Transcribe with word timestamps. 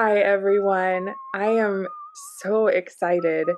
Hi, 0.00 0.18
everyone. 0.18 1.12
I 1.34 1.46
am 1.46 1.88
so 2.40 2.68
excited 2.68 3.48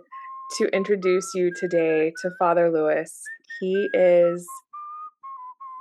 to 0.57 0.65
introduce 0.75 1.33
you 1.35 1.53
today 1.55 2.15
to 2.23 2.31
Father 2.39 2.73
Louis. 2.73 3.13
He 3.61 3.91
is 3.93 4.49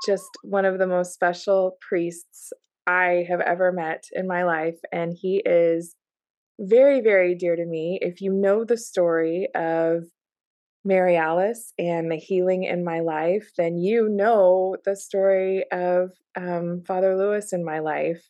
just 0.05 0.27
one 0.43 0.65
of 0.65 0.77
the 0.77 0.85
most 0.85 1.13
special 1.13 1.77
priests 1.87 2.51
I 2.85 3.25
have 3.29 3.39
ever 3.39 3.71
met 3.71 4.03
in 4.11 4.27
my 4.27 4.43
life, 4.43 4.75
and 4.91 5.13
he 5.17 5.41
is 5.45 5.95
very, 6.59 6.99
very 6.99 7.35
dear 7.35 7.55
to 7.55 7.65
me. 7.65 7.97
If 8.01 8.19
you 8.19 8.33
know 8.33 8.65
the 8.65 8.75
story 8.75 9.47
of 9.55 10.07
Mary 10.83 11.15
Alice 11.15 11.71
and 11.79 12.11
the 12.11 12.17
healing 12.17 12.65
in 12.65 12.83
my 12.83 12.99
life, 12.99 13.49
then 13.57 13.77
you 13.77 14.09
know 14.09 14.75
the 14.83 14.97
story 14.97 15.63
of 15.71 16.11
um, 16.35 16.83
Father 16.85 17.15
Louis 17.15 17.53
in 17.53 17.63
my 17.63 17.79
life. 17.79 18.25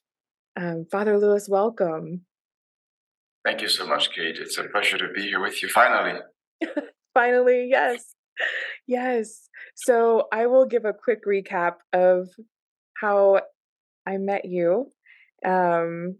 Um, 0.59 0.85
Father 0.91 1.17
Louis, 1.17 1.47
welcome. 1.47 2.25
Thank 3.45 3.61
you 3.61 3.69
so 3.69 3.87
much, 3.87 4.11
Kate. 4.11 4.37
It's 4.37 4.57
a 4.57 4.65
pleasure 4.65 4.97
to 4.97 5.07
be 5.15 5.21
here 5.21 5.39
with 5.39 5.63
you 5.63 5.69
finally. 5.69 6.19
finally, 7.13 7.69
yes. 7.71 8.13
Yes. 8.85 9.47
So 9.75 10.27
I 10.33 10.47
will 10.47 10.65
give 10.65 10.83
a 10.83 10.91
quick 10.91 11.19
recap 11.25 11.75
of 11.93 12.27
how 12.97 13.39
I 14.05 14.17
met 14.17 14.43
you 14.43 14.87
um, 15.45 16.17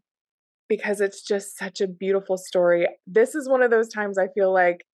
because 0.70 1.02
it's 1.02 1.22
just 1.22 1.58
such 1.58 1.82
a 1.82 1.88
beautiful 1.88 2.38
story. 2.38 2.88
This 3.06 3.36
is 3.36 3.50
one 3.50 3.62
of 3.62 3.72
those 3.72 3.90
times 3.90 4.18
I 4.18 4.30
feel 4.30 4.54
like 4.54 4.86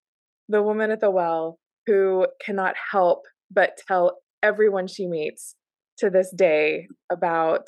the 0.50 0.64
woman 0.64 0.90
at 0.90 1.02
the 1.02 1.12
well 1.12 1.60
who 1.86 2.26
cannot 2.44 2.74
help 2.92 3.26
but 3.52 3.80
tell 3.88 4.18
everyone 4.42 4.88
she 4.88 5.06
meets 5.06 5.56
to 6.00 6.10
this 6.10 6.34
day 6.36 6.88
about 7.12 7.68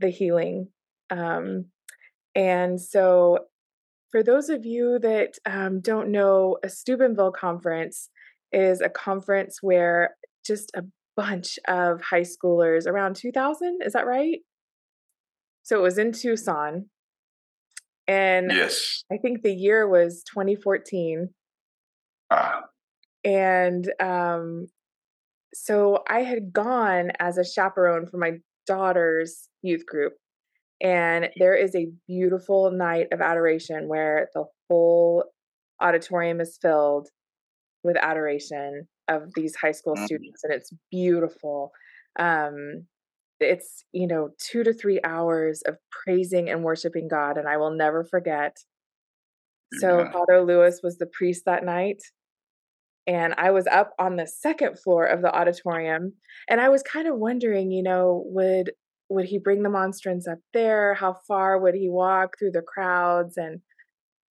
the 0.00 0.08
healing. 0.08 0.68
Um, 1.10 1.66
and 2.34 2.80
so, 2.80 3.40
for 4.10 4.22
those 4.22 4.48
of 4.48 4.64
you 4.64 4.98
that 5.00 5.34
um, 5.44 5.80
don't 5.80 6.10
know, 6.10 6.58
a 6.64 6.68
Steubenville 6.68 7.32
conference 7.32 8.08
is 8.52 8.80
a 8.80 8.88
conference 8.88 9.58
where 9.60 10.16
just 10.46 10.70
a 10.74 10.82
bunch 11.16 11.58
of 11.68 12.00
high 12.00 12.22
schoolers 12.22 12.86
around 12.86 13.16
2000, 13.16 13.80
is 13.84 13.92
that 13.92 14.06
right? 14.06 14.38
So 15.64 15.76
it 15.76 15.82
was 15.82 15.98
in 15.98 16.12
Tucson. 16.12 16.86
And 18.06 18.50
yes. 18.50 19.04
I 19.12 19.18
think 19.18 19.42
the 19.42 19.52
year 19.52 19.86
was 19.86 20.22
2014. 20.32 21.28
Ah. 22.30 22.62
And 23.24 23.92
um, 24.00 24.68
so 25.52 26.02
I 26.08 26.20
had 26.20 26.52
gone 26.52 27.10
as 27.18 27.36
a 27.36 27.44
chaperone 27.44 28.06
for 28.06 28.16
my 28.16 28.38
daughter's 28.66 29.48
youth 29.60 29.84
group. 29.84 30.14
And 30.80 31.30
there 31.36 31.54
is 31.54 31.74
a 31.74 31.88
beautiful 32.06 32.70
night 32.70 33.08
of 33.12 33.20
adoration 33.20 33.88
where 33.88 34.28
the 34.34 34.44
whole 34.68 35.24
auditorium 35.80 36.40
is 36.40 36.58
filled 36.60 37.08
with 37.82 37.96
adoration 37.96 38.86
of 39.08 39.30
these 39.34 39.56
high 39.56 39.72
school 39.72 39.94
mm-hmm. 39.94 40.04
students, 40.04 40.44
and 40.44 40.52
it's 40.52 40.72
beautiful. 40.90 41.72
Um, 42.18 42.86
it's 43.40 43.84
you 43.92 44.06
know 44.06 44.30
two 44.38 44.64
to 44.64 44.72
three 44.72 45.00
hours 45.04 45.62
of 45.62 45.76
praising 45.90 46.48
and 46.48 46.62
worshiping 46.62 47.08
God, 47.08 47.38
and 47.38 47.48
I 47.48 47.56
will 47.56 47.70
never 47.70 48.04
forget. 48.04 48.56
So 49.80 49.98
yeah. 49.98 50.12
Father 50.12 50.42
Louis 50.42 50.80
was 50.82 50.98
the 50.98 51.06
priest 51.06 51.42
that 51.46 51.64
night, 51.64 52.02
and 53.06 53.34
I 53.36 53.50
was 53.50 53.66
up 53.66 53.92
on 53.98 54.16
the 54.16 54.26
second 54.26 54.78
floor 54.78 55.06
of 55.06 55.22
the 55.22 55.34
auditorium, 55.34 56.14
and 56.48 56.60
I 56.60 56.68
was 56.68 56.82
kind 56.82 57.08
of 57.08 57.16
wondering, 57.16 57.70
you 57.70 57.82
know, 57.82 58.22
would 58.26 58.72
would 59.08 59.26
he 59.26 59.38
bring 59.38 59.62
the 59.62 59.70
monstrance 59.70 60.28
up 60.28 60.38
there? 60.52 60.94
How 60.94 61.14
far 61.26 61.58
would 61.58 61.74
he 61.74 61.88
walk 61.88 62.38
through 62.38 62.52
the 62.52 62.62
crowds? 62.62 63.36
And 63.36 63.60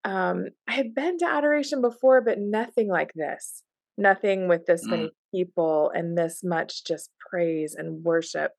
um, 0.06 0.46
I 0.68 0.74
had 0.74 0.94
been 0.94 1.18
to 1.20 1.26
adoration 1.26 1.82
before, 1.82 2.22
but 2.22 2.40
nothing 2.40 2.88
like 2.88 3.12
this. 3.14 3.64
Nothing 3.98 4.48
with 4.48 4.66
this 4.66 4.86
mm. 4.86 4.92
many 4.92 5.12
people 5.34 5.92
and 5.94 6.18
this 6.18 6.44
much 6.44 6.86
just 6.86 7.10
praise 7.30 7.76
and 7.76 8.04
worship 8.04 8.52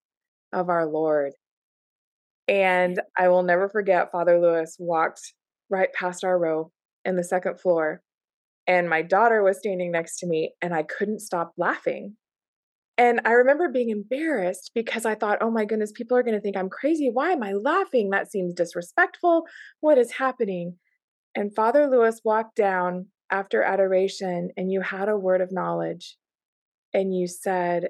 of 0.52 0.68
our 0.68 0.86
Lord. 0.86 1.32
And 2.48 3.00
I 3.16 3.28
will 3.28 3.42
never 3.42 3.68
forget 3.68 4.10
Father 4.10 4.40
Louis 4.40 4.74
walked 4.78 5.34
right 5.70 5.92
past 5.92 6.24
our 6.24 6.38
row 6.38 6.72
in 7.04 7.16
the 7.16 7.24
second 7.24 7.60
floor. 7.60 8.02
And 8.66 8.88
my 8.88 9.02
daughter 9.02 9.42
was 9.42 9.58
standing 9.58 9.92
next 9.92 10.18
to 10.18 10.26
me, 10.26 10.52
and 10.60 10.74
I 10.74 10.82
couldn't 10.82 11.20
stop 11.20 11.52
laughing. 11.56 12.16
And 12.98 13.20
I 13.24 13.30
remember 13.30 13.68
being 13.68 13.90
embarrassed 13.90 14.72
because 14.74 15.06
I 15.06 15.14
thought, 15.14 15.38
oh 15.40 15.52
my 15.52 15.64
goodness, 15.64 15.92
people 15.92 16.16
are 16.16 16.24
going 16.24 16.34
to 16.34 16.40
think 16.40 16.56
I'm 16.56 16.68
crazy. 16.68 17.08
Why 17.12 17.30
am 17.30 17.44
I 17.44 17.52
laughing? 17.52 18.10
That 18.10 18.30
seems 18.30 18.52
disrespectful. 18.52 19.44
What 19.78 19.98
is 19.98 20.10
happening? 20.10 20.76
And 21.36 21.54
Father 21.54 21.88
Louis 21.88 22.20
walked 22.24 22.56
down 22.56 23.06
after 23.30 23.62
adoration, 23.62 24.50
and 24.56 24.72
you 24.72 24.80
had 24.80 25.08
a 25.08 25.16
word 25.16 25.40
of 25.40 25.52
knowledge. 25.52 26.16
And 26.92 27.14
you 27.14 27.28
said, 27.28 27.88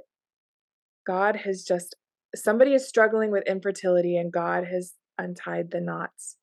God 1.07 1.37
has 1.37 1.65
just, 1.65 1.97
somebody 2.35 2.75
is 2.75 2.87
struggling 2.87 3.31
with 3.31 3.49
infertility, 3.49 4.19
and 4.19 4.31
God 4.31 4.67
has 4.67 4.93
untied 5.17 5.71
the 5.71 5.81
knots. 5.81 6.37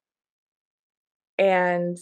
And 1.37 1.97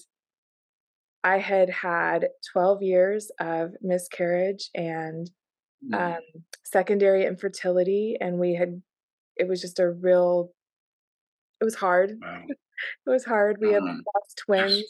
I 1.26 1.40
had 1.40 1.70
had 1.70 2.28
12 2.54 2.84
years 2.84 3.32
of 3.40 3.72
miscarriage 3.82 4.70
and 4.74 5.30
mm. 5.92 6.16
um, 6.16 6.22
secondary 6.64 7.26
infertility, 7.26 8.18
and 8.20 8.40
we 8.40 8.56
had, 8.56 8.82
it 9.36 9.48
was 9.48 9.62
just 9.62 9.80
a 9.80 9.90
real, 9.90 10.52
it 11.62 11.64
was 11.64 11.76
hard. 11.76 12.18
Wow. 12.22 12.44
it 12.48 13.10
was 13.10 13.26
hard. 13.26 13.58
We 13.60 13.74
had 13.74 13.84
mm-hmm. 13.84 14.00
lost 14.16 14.42
twins 14.46 14.84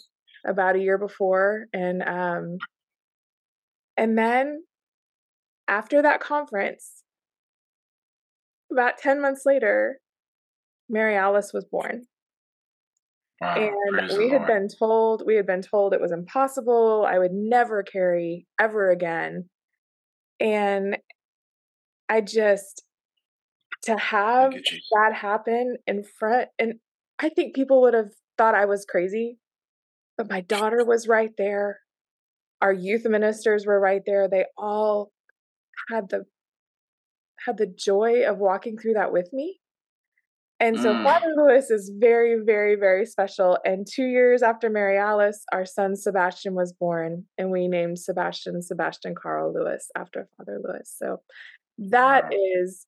about 0.45 0.75
a 0.75 0.79
year 0.79 0.97
before, 0.97 1.67
and 1.73 2.03
um, 2.03 2.57
and 3.97 4.17
then 4.17 4.63
after 5.67 6.01
that 6.01 6.19
conference, 6.19 7.03
about 8.71 8.97
ten 8.97 9.21
months 9.21 9.43
later, 9.45 9.99
Mary 10.89 11.15
Alice 11.15 11.51
was 11.53 11.65
born. 11.65 12.03
Wow, 13.41 13.55
and 13.55 14.17
we 14.17 14.29
had 14.29 14.45
been 14.47 14.67
told 14.67 15.23
we 15.25 15.35
had 15.35 15.45
been 15.45 15.61
told 15.61 15.93
it 15.93 16.01
was 16.01 16.11
impossible. 16.11 17.05
I 17.07 17.19
would 17.19 17.33
never 17.33 17.83
carry 17.83 18.47
ever 18.59 18.91
again. 18.91 19.49
And 20.43 20.97
I 22.09 22.21
just 22.21 22.83
to 23.83 23.97
have 23.97 24.53
that 24.53 25.13
happen 25.13 25.77
in 25.87 26.03
front 26.03 26.49
and 26.57 26.75
I 27.19 27.29
think 27.29 27.55
people 27.55 27.81
would 27.81 27.93
have 27.93 28.11
thought 28.37 28.55
I 28.55 28.65
was 28.65 28.85
crazy, 28.85 29.37
but 30.17 30.29
my 30.29 30.41
daughter 30.41 30.83
was 30.87 31.07
right 31.07 31.31
there. 31.37 31.79
Our 32.61 32.73
youth 32.73 33.05
ministers 33.05 33.65
were 33.65 33.79
right 33.79 34.01
there. 34.05 34.27
They 34.27 34.45
all 34.57 35.11
had 35.89 36.09
the 36.09 36.25
had 37.45 37.57
the 37.57 37.67
joy 37.67 38.23
of 38.25 38.37
walking 38.37 38.77
through 38.77 38.93
that 38.93 39.11
with 39.11 39.33
me. 39.33 39.59
And 40.63 40.79
so 40.79 40.93
mm. 40.93 41.03
Father 41.03 41.33
Louis 41.35 41.69
is 41.69 41.91
very, 41.99 42.37
very, 42.41 42.75
very 42.75 43.05
special. 43.05 43.57
And 43.65 43.85
two 43.85 44.05
years 44.05 44.41
after 44.41 44.69
Mary 44.69 44.97
Alice, 44.97 45.43
our 45.51 45.65
son 45.65 45.97
Sebastian 45.97 46.55
was 46.55 46.71
born, 46.71 47.25
and 47.37 47.51
we 47.51 47.67
named 47.67 47.99
Sebastian 47.99 48.61
Sebastian 48.61 49.13
Carl 49.13 49.53
Lewis 49.53 49.91
after 49.97 50.29
Father 50.37 50.61
Louis. 50.63 50.89
So 50.97 51.17
that 51.89 52.23
wow. 52.23 52.39
is 52.61 52.87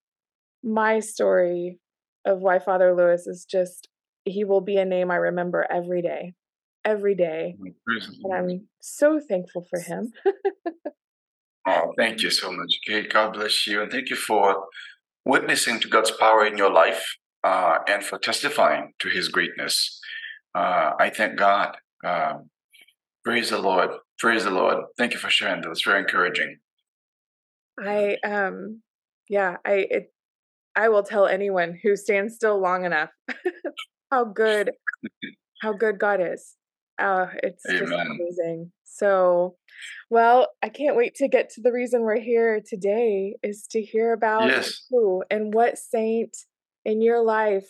my 0.64 1.02
story 1.02 1.78
of 2.24 2.40
why 2.40 2.60
Father 2.60 2.96
Louis 2.96 3.28
is 3.28 3.44
just 3.44 3.90
he 4.24 4.46
will 4.46 4.62
be 4.62 4.78
a 4.78 4.86
name 4.86 5.12
I 5.12 5.18
remember 5.18 5.68
every 5.70 6.02
day, 6.02 6.34
every 6.86 7.14
day. 7.14 7.58
And 8.24 8.34
I'm 8.34 8.68
so 8.80 9.20
thankful 9.20 9.68
for 9.70 9.82
him. 9.82 10.14
oh, 11.68 11.92
thank 11.98 12.22
you 12.22 12.30
so 12.30 12.54
much, 12.54 12.80
Kate. 12.88 13.12
God 13.12 13.34
bless 13.34 13.68
you. 13.68 13.82
And 13.82 13.92
thank 13.92 14.10
you 14.10 14.16
for 14.16 14.64
witnessing 15.26 15.82
to 15.82 15.90
God's 15.90 16.12
power 16.12 16.46
in 16.46 16.58
your 16.58 16.72
life 16.72 17.18
uh, 17.46 17.78
and 17.88 18.04
for 18.04 18.18
testifying 18.18 18.94
to 19.00 19.08
his 19.08 19.30
greatness. 19.30 20.00
Uh, 20.56 20.94
I 21.00 21.12
thank 21.12 21.38
God. 21.38 21.78
Um, 22.04 22.50
praise 23.24 23.52
the 23.52 23.60
Lord. 23.60 23.92
Praise 24.18 24.46
the 24.46 24.50
Lord. 24.50 24.78
Thank 24.98 25.14
you 25.14 25.20
for 25.20 25.30
sharing 25.30 25.62
that. 25.62 25.70
It's 25.70 25.84
very 25.84 26.00
encouraging. 26.00 26.58
I 27.80 28.16
um 28.26 28.82
yeah, 29.30 29.58
I 29.66 29.86
it 29.90 30.14
I 30.76 30.90
will 30.90 31.04
tell 31.04 31.28
anyone 31.28 31.78
who 31.82 31.96
stands 31.96 32.36
still 32.36 32.60
long 32.60 32.86
enough 32.86 33.10
how 34.12 34.24
good 34.24 34.72
how 35.62 35.74
good 35.74 36.00
God 36.00 36.22
is. 36.22 36.56
Uh, 36.98 37.28
it's 37.44 37.66
Amen. 37.70 37.80
just 37.80 37.94
amazing. 37.94 38.72
So, 38.86 39.58
well, 40.10 40.48
I 40.64 40.70
can't 40.70 40.96
wait 40.96 41.16
to 41.16 41.28
get 41.28 41.50
to 41.52 41.62
the 41.62 41.74
reason 41.74 42.02
we're 42.02 42.22
here 42.22 42.62
today 42.66 43.36
is 43.44 43.68
to 43.72 43.82
hear 43.82 44.14
about 44.14 44.48
yes. 44.48 44.86
who 44.90 45.24
and 45.30 45.54
what 45.54 45.78
saint 45.78 46.38
in 46.86 47.02
your 47.02 47.22
life 47.22 47.68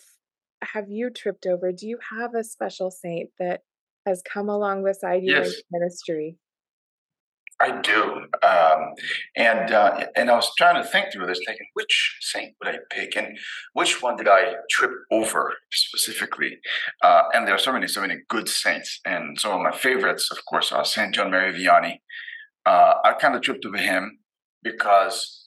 have 0.62 0.88
you 0.88 1.10
tripped 1.10 1.46
over? 1.46 1.72
Do 1.72 1.86
you 1.86 1.98
have 2.10 2.34
a 2.34 2.44
special 2.44 2.90
saint 2.90 3.30
that 3.38 3.60
has 4.06 4.22
come 4.22 4.48
along 4.48 4.84
beside 4.84 5.22
you 5.22 5.32
yes. 5.32 5.48
in 5.48 5.54
ministry? 5.70 6.38
I 7.58 7.80
do, 7.80 8.02
um, 8.46 8.92
and 9.34 9.70
uh, 9.70 10.04
and 10.14 10.30
I 10.30 10.34
was 10.34 10.50
trying 10.58 10.82
to 10.82 10.86
think 10.86 11.06
through 11.10 11.26
this, 11.26 11.40
thinking 11.46 11.66
which 11.72 12.18
saint 12.20 12.52
would 12.60 12.74
I 12.74 12.78
pick, 12.90 13.16
and 13.16 13.38
which 13.72 14.02
one 14.02 14.16
did 14.16 14.28
I 14.28 14.56
trip 14.70 14.90
over 15.10 15.54
specifically? 15.72 16.58
Uh, 17.02 17.22
and 17.32 17.46
there 17.46 17.54
are 17.54 17.58
so 17.58 17.72
many, 17.72 17.88
so 17.88 18.02
many 18.02 18.16
good 18.28 18.50
saints, 18.50 19.00
and 19.06 19.40
some 19.40 19.52
of 19.52 19.62
my 19.62 19.72
favorites, 19.72 20.28
of 20.30 20.44
course, 20.44 20.70
are 20.70 20.84
Saint 20.84 21.14
John 21.14 21.30
Mary 21.30 21.50
Vianney. 21.54 22.00
Uh, 22.66 22.94
I 23.02 23.14
kind 23.14 23.34
of 23.34 23.40
tripped 23.40 23.64
over 23.64 23.78
him 23.78 24.18
because 24.62 25.45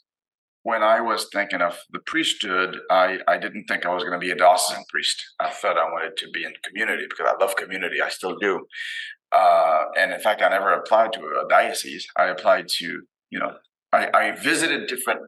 when 0.63 0.83
I 0.83 0.99
was 0.99 1.27
thinking 1.31 1.61
of 1.61 1.77
the 1.91 1.99
priesthood, 1.99 2.77
I, 2.91 3.19
I 3.27 3.37
didn't 3.37 3.65
think 3.65 3.85
I 3.85 3.93
was 3.93 4.03
going 4.03 4.19
to 4.19 4.25
be 4.25 4.31
a 4.31 4.35
diocesan 4.35 4.83
priest. 4.89 5.23
I 5.39 5.49
thought 5.49 5.77
I 5.77 5.85
wanted 5.91 6.17
to 6.17 6.29
be 6.31 6.43
in 6.43 6.53
community 6.63 7.05
because 7.09 7.31
I 7.31 7.43
love 7.43 7.55
community. 7.55 8.01
I 8.01 8.09
still 8.09 8.37
do. 8.37 8.65
Uh, 9.31 9.85
and 9.97 10.11
in 10.11 10.19
fact, 10.19 10.41
I 10.41 10.49
never 10.49 10.73
applied 10.73 11.13
to 11.13 11.21
a 11.21 11.47
diocese. 11.49 12.05
I 12.17 12.25
applied 12.25 12.67
to, 12.79 13.01
you 13.29 13.39
know, 13.39 13.53
I, 13.93 14.09
I 14.13 14.31
visited 14.31 14.87
different 14.87 15.21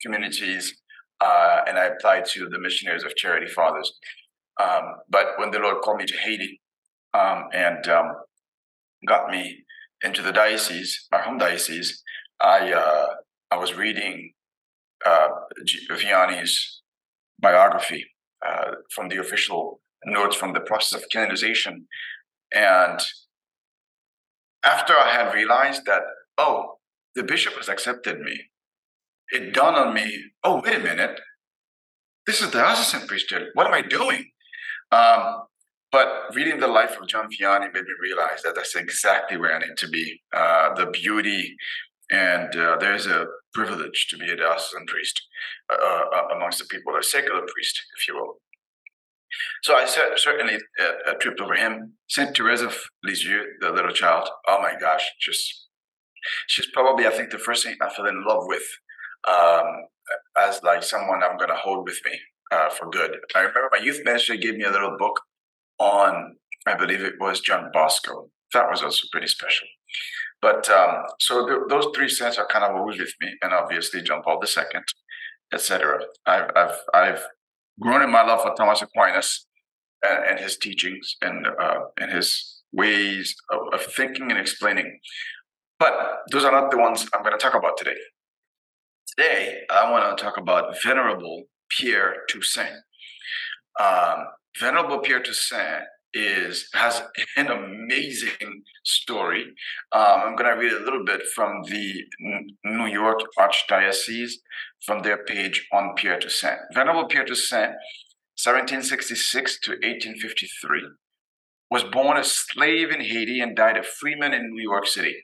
communities 0.00 0.74
uh, 1.20 1.60
and 1.66 1.78
I 1.78 1.86
applied 1.86 2.24
to 2.26 2.48
the 2.48 2.58
Missionaries 2.58 3.04
of 3.04 3.14
Charity 3.16 3.48
Fathers. 3.48 3.92
Um, 4.60 4.84
but 5.08 5.26
when 5.36 5.50
the 5.50 5.58
Lord 5.58 5.82
called 5.82 5.98
me 5.98 6.06
to 6.06 6.16
Haiti 6.16 6.60
um, 7.14 7.48
and 7.52 7.86
um, 7.88 8.12
got 9.06 9.30
me 9.30 9.64
into 10.02 10.22
the 10.22 10.32
diocese, 10.32 11.06
our 11.12 11.22
home 11.22 11.38
diocese, 11.38 12.02
I 12.40 12.72
uh, 12.72 13.06
I 13.50 13.56
was 13.56 13.74
reading 13.74 14.32
uh, 15.06 15.28
Vianney's 15.90 16.82
biography 17.40 18.04
uh, 18.46 18.72
from 18.90 19.08
the 19.08 19.18
official 19.18 19.80
notes 20.04 20.36
from 20.36 20.52
the 20.52 20.60
process 20.60 21.00
of 21.00 21.08
canonization, 21.10 21.86
and 22.54 23.00
after 24.64 24.94
I 24.96 25.10
had 25.10 25.34
realized 25.34 25.84
that, 25.86 26.02
oh, 26.36 26.78
the 27.14 27.22
bishop 27.22 27.54
has 27.54 27.68
accepted 27.68 28.20
me, 28.20 28.38
it 29.30 29.52
dawned 29.52 29.76
on 29.76 29.94
me, 29.94 30.22
oh, 30.44 30.62
wait 30.64 30.76
a 30.76 30.80
minute. 30.80 31.20
This 32.26 32.40
is 32.40 32.50
the 32.50 32.58
diocesan 32.58 33.06
priesthood. 33.06 33.48
What 33.54 33.66
am 33.66 33.74
I 33.74 33.82
doing? 33.82 34.24
Um, 34.92 35.42
but 35.90 36.34
reading 36.34 36.60
the 36.60 36.66
life 36.66 36.96
of 37.00 37.08
John 37.08 37.28
Vianney 37.28 37.72
made 37.72 37.84
me 37.84 37.94
realize 38.02 38.42
that 38.42 38.54
that's 38.54 38.74
exactly 38.74 39.38
where 39.38 39.54
I 39.54 39.60
need 39.60 39.76
to 39.78 39.88
be. 39.88 40.20
Uh, 40.34 40.74
the 40.74 40.86
beauty 40.86 41.56
and 42.10 42.54
uh, 42.56 42.76
there's 42.78 43.06
a 43.06 43.26
privilege 43.54 44.06
to 44.10 44.16
be 44.18 44.30
a 44.30 44.36
diocesan 44.36 44.86
priest 44.86 45.20
uh, 45.72 45.76
uh 45.76 46.36
amongst 46.36 46.58
the 46.58 46.64
people, 46.66 46.94
a 46.96 47.02
secular 47.02 47.40
priest, 47.40 47.82
if 47.98 48.08
you 48.08 48.14
will. 48.14 48.40
So 49.62 49.74
I 49.74 49.84
certainly 50.16 50.56
uh, 50.80 51.12
tripped 51.20 51.40
over 51.40 51.54
him. 51.54 51.94
Saint 52.08 52.36
Therese 52.36 52.62
of 52.62 52.76
Lisieux, 53.04 53.44
the 53.60 53.70
little 53.70 53.92
child. 53.92 54.28
Oh 54.46 54.60
my 54.62 54.74
gosh, 54.80 55.04
just 55.20 55.68
she's 56.46 56.70
probably 56.72 57.06
I 57.06 57.10
think 57.10 57.30
the 57.30 57.38
first 57.38 57.62
saint 57.62 57.82
I 57.82 57.90
fell 57.90 58.06
in 58.06 58.24
love 58.26 58.44
with 58.46 58.66
um, 59.28 59.66
as 60.38 60.62
like 60.62 60.82
someone 60.82 61.22
I'm 61.22 61.36
going 61.36 61.50
to 61.50 61.56
hold 61.56 61.86
with 61.86 62.00
me 62.04 62.18
uh, 62.52 62.70
for 62.70 62.88
good. 62.88 63.16
I 63.34 63.40
remember 63.40 63.68
my 63.72 63.78
youth 63.78 64.00
minister 64.04 64.36
gave 64.36 64.56
me 64.56 64.64
a 64.64 64.70
little 64.70 64.96
book 64.98 65.20
on 65.78 66.36
I 66.66 66.74
believe 66.74 67.02
it 67.02 67.14
was 67.20 67.40
John 67.40 67.70
Bosco. 67.72 68.30
That 68.54 68.70
was 68.70 68.82
also 68.82 69.06
pretty 69.12 69.28
special. 69.28 69.68
But 70.40 70.68
um, 70.70 71.04
so 71.20 71.46
th- 71.46 71.60
those 71.68 71.86
three 71.94 72.08
saints 72.08 72.38
are 72.38 72.46
kind 72.46 72.64
of 72.64 72.76
always 72.76 72.98
with 72.98 73.12
me, 73.20 73.34
and 73.42 73.52
obviously 73.52 74.02
John 74.02 74.22
Paul 74.22 74.40
II, 74.44 74.80
etc. 75.52 76.00
I've 76.26 76.50
I've 76.54 76.76
I've 76.94 77.22
grown 77.80 78.02
in 78.02 78.10
my 78.10 78.22
love 78.22 78.42
for 78.42 78.54
Thomas 78.54 78.82
Aquinas 78.82 79.46
and, 80.02 80.24
and 80.30 80.40
his 80.40 80.56
teachings 80.56 81.16
and 81.22 81.46
uh, 81.46 81.80
and 82.00 82.12
his 82.12 82.62
ways 82.72 83.34
of, 83.50 83.60
of, 83.72 83.82
thinking 83.92 84.30
and 84.30 84.38
explaining. 84.38 84.98
But 85.78 85.94
those 86.30 86.44
are 86.44 86.52
not 86.52 86.70
the 86.70 86.78
ones 86.78 87.08
I'm 87.14 87.22
going 87.22 87.36
to 87.36 87.42
talk 87.42 87.54
about 87.54 87.76
today. 87.76 87.96
Today, 89.16 89.60
I 89.70 89.90
want 89.90 90.16
to 90.16 90.22
talk 90.22 90.36
about 90.36 90.76
Venerable 90.84 91.44
Pierre 91.70 92.14
Toussaint. 92.28 92.82
Um, 93.80 94.26
Venerable 94.58 94.98
Pierre 94.98 95.22
Toussaint 95.22 95.84
is 96.14 96.68
has 96.74 97.02
an 97.36 97.48
amazing 97.48 98.62
story. 98.84 99.42
Um, 99.92 100.20
I'm 100.24 100.36
going 100.36 100.50
to 100.50 100.60
read 100.60 100.72
a 100.72 100.84
little 100.84 101.04
bit 101.04 101.22
from 101.34 101.62
the 101.68 102.04
New 102.64 102.86
York 102.86 103.20
Archdiocese 103.38 104.32
from 104.84 105.02
their 105.02 105.24
page 105.24 105.66
on 105.72 105.94
Pierre 105.96 106.18
Toussaint. 106.18 106.58
Venerable 106.72 107.06
Pierre 107.06 107.24
Toussaint, 107.24 107.72
1766 108.42 109.60
to 109.60 109.70
1853, 109.72 110.82
was 111.70 111.84
born 111.84 112.16
a 112.16 112.24
slave 112.24 112.90
in 112.90 113.00
Haiti 113.00 113.40
and 113.40 113.56
died 113.56 113.76
a 113.76 113.82
freeman 113.82 114.32
in 114.32 114.50
New 114.50 114.62
York 114.62 114.86
City. 114.86 115.14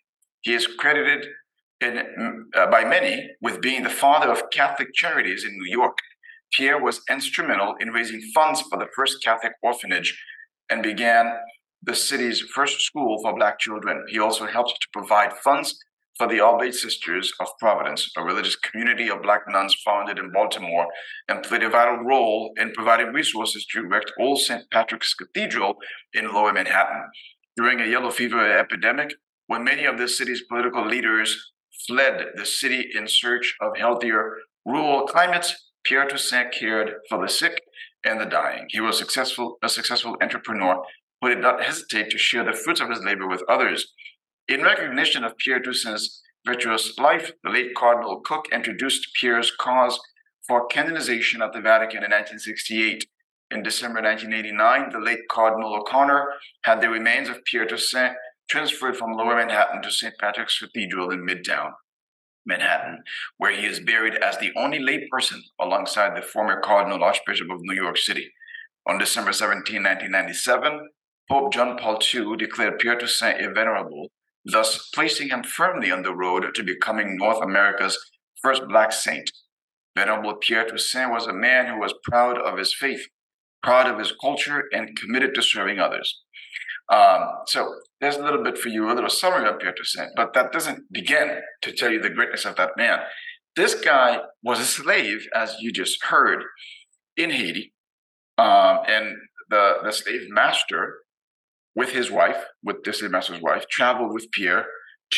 He 0.42 0.52
is 0.52 0.66
credited 0.66 1.26
in, 1.80 2.02
uh, 2.54 2.66
by 2.66 2.84
many 2.84 3.30
with 3.40 3.62
being 3.62 3.82
the 3.82 3.90
father 3.90 4.30
of 4.30 4.50
Catholic 4.52 4.88
charities 4.94 5.44
in 5.44 5.52
New 5.52 5.70
York. 5.70 5.98
Pierre 6.52 6.80
was 6.80 7.00
instrumental 7.10 7.74
in 7.80 7.88
raising 7.88 8.20
funds 8.34 8.60
for 8.60 8.78
the 8.78 8.88
first 8.94 9.22
Catholic 9.24 9.54
orphanage 9.62 10.16
and 10.70 10.82
began 10.82 11.34
the 11.82 11.94
city's 11.94 12.40
first 12.40 12.80
school 12.80 13.18
for 13.22 13.34
Black 13.34 13.58
children. 13.58 14.04
He 14.08 14.18
also 14.18 14.46
helped 14.46 14.80
to 14.80 14.88
provide 14.92 15.32
funds 15.34 15.78
for 16.16 16.28
the 16.28 16.40
Oblate 16.40 16.74
Sisters 16.74 17.32
of 17.40 17.48
Providence, 17.58 18.10
a 18.16 18.22
religious 18.22 18.56
community 18.56 19.10
of 19.10 19.22
Black 19.22 19.42
nuns 19.48 19.76
founded 19.84 20.18
in 20.18 20.30
Baltimore, 20.30 20.86
and 21.28 21.42
played 21.42 21.64
a 21.64 21.68
vital 21.68 22.04
role 22.04 22.52
in 22.56 22.72
providing 22.72 23.12
resources 23.12 23.66
to 23.66 23.80
erect 23.80 24.12
Old 24.20 24.38
St. 24.38 24.62
Patrick's 24.70 25.12
Cathedral 25.14 25.74
in 26.12 26.32
Lower 26.32 26.52
Manhattan. 26.52 27.10
During 27.56 27.80
a 27.80 27.86
yellow 27.86 28.10
fever 28.10 28.58
epidemic, 28.58 29.12
when 29.46 29.64
many 29.64 29.84
of 29.84 29.98
the 29.98 30.08
city's 30.08 30.42
political 30.48 30.86
leaders 30.86 31.52
fled 31.86 32.26
the 32.36 32.46
city 32.46 32.88
in 32.94 33.08
search 33.08 33.54
of 33.60 33.76
healthier 33.76 34.36
rural 34.64 35.06
climates, 35.06 35.70
Pierre 35.84 36.06
Toussaint 36.06 36.52
cared 36.52 36.94
for 37.08 37.20
the 37.20 37.28
sick 37.28 37.60
and 38.04 38.20
the 38.20 38.26
dying. 38.26 38.66
He 38.68 38.80
was 38.80 38.98
successful, 38.98 39.58
a 39.62 39.68
successful 39.68 40.16
entrepreneur 40.20 40.82
who 41.20 41.28
did 41.28 41.40
not 41.40 41.62
hesitate 41.62 42.10
to 42.10 42.18
share 42.18 42.44
the 42.44 42.52
fruits 42.52 42.80
of 42.80 42.90
his 42.90 43.02
labor 43.02 43.28
with 43.28 43.42
others. 43.48 43.92
In 44.48 44.62
recognition 44.62 45.24
of 45.24 45.36
Pierre 45.38 45.60
Toussaint's 45.60 46.22
virtuous 46.46 46.98
life, 46.98 47.32
the 47.42 47.50
late 47.50 47.74
Cardinal 47.74 48.20
Cooke 48.20 48.46
introduced 48.52 49.08
Pierre's 49.18 49.50
cause 49.58 49.98
for 50.46 50.66
canonization 50.66 51.40
at 51.40 51.52
the 51.52 51.60
Vatican 51.60 52.04
in 52.04 52.10
1968. 52.10 53.06
In 53.50 53.62
December 53.62 54.02
1989, 54.02 54.90
the 54.90 54.98
late 54.98 55.20
Cardinal 55.30 55.74
O'Connor 55.74 56.26
had 56.64 56.80
the 56.80 56.90
remains 56.90 57.28
of 57.28 57.44
Pierre 57.44 57.66
Toussaint 57.66 58.14
transferred 58.50 58.96
from 58.96 59.12
Lower 59.12 59.36
Manhattan 59.36 59.80
to 59.82 59.90
St. 59.90 60.14
Patrick's 60.20 60.58
Cathedral 60.58 61.10
in 61.10 61.24
Midtown. 61.26 61.72
Manhattan, 62.46 63.02
where 63.38 63.52
he 63.52 63.66
is 63.66 63.80
buried 63.80 64.14
as 64.16 64.38
the 64.38 64.52
only 64.56 64.78
layperson 64.78 65.40
alongside 65.60 66.16
the 66.16 66.22
former 66.22 66.60
Cardinal 66.60 67.02
Archbishop 67.02 67.50
of 67.50 67.60
New 67.62 67.74
York 67.74 67.96
City. 67.96 68.32
On 68.86 68.98
December 68.98 69.32
17, 69.32 69.82
1997, 69.82 70.88
Pope 71.30 71.52
John 71.52 71.78
Paul 71.78 71.98
II 72.14 72.36
declared 72.36 72.78
Pierre 72.78 72.98
Toussaint 72.98 73.40
a 73.40 73.50
venerable, 73.52 74.08
thus 74.44 74.90
placing 74.90 75.30
him 75.30 75.42
firmly 75.42 75.90
on 75.90 76.02
the 76.02 76.14
road 76.14 76.54
to 76.54 76.62
becoming 76.62 77.16
North 77.16 77.42
America's 77.42 77.98
first 78.42 78.62
black 78.68 78.92
saint. 78.92 79.30
Venerable 79.96 80.36
Pierre 80.36 80.66
Toussaint 80.66 81.10
was 81.10 81.26
a 81.26 81.32
man 81.32 81.66
who 81.66 81.78
was 81.78 81.94
proud 82.02 82.36
of 82.36 82.58
his 82.58 82.74
faith, 82.74 83.06
proud 83.62 83.86
of 83.86 83.98
his 83.98 84.12
culture, 84.20 84.64
and 84.72 84.96
committed 84.96 85.34
to 85.34 85.42
serving 85.42 85.78
others. 85.78 86.23
Um, 86.92 87.28
so 87.46 87.74
there's 88.00 88.16
a 88.16 88.22
little 88.22 88.42
bit 88.42 88.58
for 88.58 88.68
you, 88.68 88.90
a 88.90 88.92
little 88.92 89.10
summary 89.10 89.48
of 89.48 89.58
Toussaint, 89.58 90.10
but 90.16 90.34
that 90.34 90.52
doesn't 90.52 90.92
begin 90.92 91.40
to 91.62 91.72
tell 91.72 91.90
you 91.90 92.00
the 92.00 92.10
greatness 92.10 92.44
of 92.44 92.56
that 92.56 92.70
man. 92.76 93.00
This 93.56 93.74
guy 93.74 94.18
was 94.42 94.60
a 94.60 94.64
slave, 94.64 95.26
as 95.34 95.56
you 95.60 95.72
just 95.72 96.04
heard, 96.04 96.42
in 97.16 97.30
Haiti, 97.30 97.72
um, 98.36 98.80
and 98.86 99.16
the 99.48 99.76
the 99.84 99.92
slave 99.92 100.28
master, 100.28 100.98
with 101.74 101.90
his 101.90 102.10
wife, 102.10 102.44
with 102.62 102.82
the 102.84 102.92
slave 102.92 103.12
master's 103.12 103.40
wife, 103.40 103.66
traveled 103.70 104.12
with 104.12 104.30
Pierre 104.32 104.66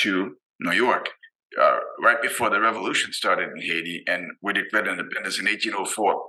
to 0.02 0.36
New 0.60 0.72
York. 0.72 1.08
Uh, 1.60 1.78
right 2.02 2.20
before 2.20 2.50
the 2.50 2.60
revolution 2.60 3.12
started 3.12 3.48
in 3.54 3.62
Haiti, 3.62 4.02
and 4.06 4.32
we 4.42 4.52
declared 4.52 4.88
independence 4.88 5.38
in 5.38 5.46
1804. 5.46 6.22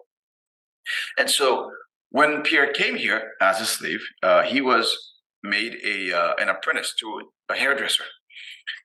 And 1.17 1.29
so, 1.29 1.69
when 2.11 2.43
Pierre 2.43 2.71
came 2.71 2.95
here 2.95 3.33
as 3.41 3.59
a 3.59 3.65
slave, 3.65 3.99
uh, 4.23 4.43
he 4.43 4.61
was 4.61 5.15
made 5.43 5.77
a 5.85 6.13
uh, 6.13 6.33
an 6.39 6.49
apprentice 6.49 6.93
to 6.99 7.29
a 7.49 7.55
hairdresser 7.55 8.05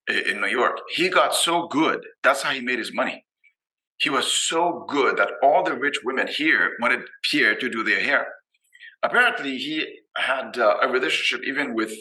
in 0.08 0.40
New 0.40 0.48
York. 0.48 0.78
He 0.94 1.08
got 1.08 1.34
so 1.34 1.66
good. 1.68 2.00
That's 2.22 2.42
how 2.42 2.50
he 2.50 2.60
made 2.60 2.78
his 2.78 2.92
money. 2.92 3.24
He 3.98 4.10
was 4.10 4.32
so 4.32 4.84
good 4.88 5.16
that 5.16 5.30
all 5.42 5.62
the 5.62 5.74
rich 5.74 6.00
women 6.04 6.26
here 6.26 6.72
wanted 6.80 7.02
Pierre 7.22 7.54
to 7.56 7.70
do 7.70 7.84
their 7.84 8.00
hair. 8.00 8.26
Apparently, 9.02 9.58
he 9.58 9.86
had 10.16 10.58
uh, 10.58 10.76
a 10.82 10.88
relationship 10.88 11.46
even 11.46 11.74
with 11.74 11.92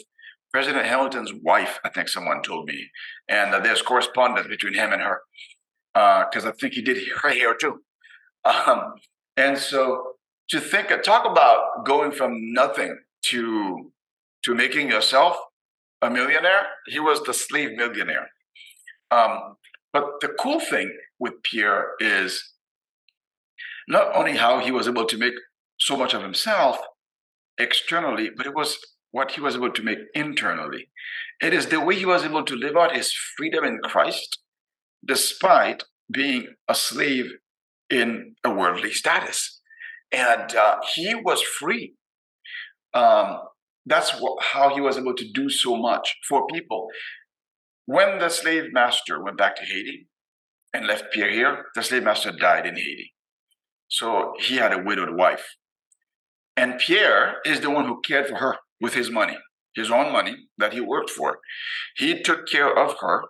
President 0.52 0.86
Hamilton's 0.86 1.32
wife. 1.32 1.78
I 1.84 1.88
think 1.88 2.08
someone 2.08 2.42
told 2.42 2.66
me, 2.66 2.90
and 3.28 3.54
uh, 3.54 3.60
there's 3.60 3.82
correspondence 3.82 4.48
between 4.48 4.74
him 4.74 4.92
and 4.92 5.02
her 5.02 5.20
because 5.94 6.44
uh, 6.44 6.48
I 6.48 6.52
think 6.52 6.74
he 6.74 6.82
did 6.82 6.98
her 7.22 7.30
hair 7.30 7.54
too. 7.54 7.82
Um, 8.44 8.94
and 9.36 9.56
so 9.56 10.14
to 10.48 10.60
think, 10.60 10.88
talk 11.02 11.24
about 11.24 11.84
going 11.84 12.12
from 12.12 12.52
nothing 12.52 12.98
to 13.26 13.91
to 14.44 14.54
making 14.54 14.88
yourself 14.88 15.36
a 16.00 16.10
millionaire, 16.10 16.66
he 16.86 16.98
was 16.98 17.22
the 17.22 17.34
slave 17.34 17.70
millionaire. 17.76 18.28
Um, 19.10 19.56
but 19.92 20.04
the 20.20 20.28
cool 20.40 20.58
thing 20.58 20.90
with 21.18 21.34
Pierre 21.44 21.92
is 22.00 22.52
not 23.88 24.14
only 24.14 24.36
how 24.36 24.58
he 24.58 24.70
was 24.70 24.88
able 24.88 25.04
to 25.06 25.18
make 25.18 25.34
so 25.78 25.96
much 25.96 26.14
of 26.14 26.22
himself 26.22 26.78
externally, 27.58 28.30
but 28.36 28.46
it 28.46 28.54
was 28.54 28.78
what 29.10 29.32
he 29.32 29.40
was 29.40 29.54
able 29.56 29.70
to 29.70 29.82
make 29.82 29.98
internally. 30.14 30.88
It 31.40 31.52
is 31.52 31.66
the 31.66 31.80
way 31.80 31.96
he 31.96 32.06
was 32.06 32.24
able 32.24 32.44
to 32.44 32.56
live 32.56 32.76
out 32.76 32.96
his 32.96 33.12
freedom 33.36 33.64
in 33.64 33.78
Christ 33.84 34.38
despite 35.04 35.84
being 36.10 36.46
a 36.68 36.74
slave 36.74 37.26
in 37.90 38.34
a 38.44 38.50
worldly 38.50 38.92
status. 38.92 39.60
And 40.12 40.54
uh, 40.54 40.78
he 40.94 41.14
was 41.14 41.42
free. 41.42 41.94
Um, 42.94 43.40
that's 43.86 44.20
what, 44.20 44.42
how 44.42 44.74
he 44.74 44.80
was 44.80 44.96
able 44.96 45.14
to 45.14 45.32
do 45.32 45.50
so 45.50 45.76
much 45.76 46.16
for 46.28 46.46
people. 46.46 46.88
When 47.86 48.18
the 48.18 48.28
slave 48.28 48.72
master 48.72 49.22
went 49.22 49.38
back 49.38 49.56
to 49.56 49.64
Haiti 49.64 50.08
and 50.72 50.86
left 50.86 51.12
Pierre 51.12 51.30
here, 51.30 51.64
the 51.74 51.82
slave 51.82 52.04
master 52.04 52.32
died 52.32 52.66
in 52.66 52.76
Haiti. 52.76 53.12
So 53.88 54.32
he 54.38 54.56
had 54.56 54.72
a 54.72 54.82
widowed 54.82 55.16
wife. 55.16 55.44
And 56.56 56.78
Pierre 56.78 57.36
is 57.44 57.60
the 57.60 57.70
one 57.70 57.86
who 57.86 58.00
cared 58.00 58.28
for 58.28 58.36
her 58.36 58.56
with 58.80 58.94
his 58.94 59.10
money, 59.10 59.38
his 59.74 59.90
own 59.90 60.12
money 60.12 60.36
that 60.58 60.72
he 60.72 60.80
worked 60.80 61.10
for. 61.10 61.38
He 61.96 62.22
took 62.22 62.46
care 62.46 62.76
of 62.76 62.96
her. 63.00 63.24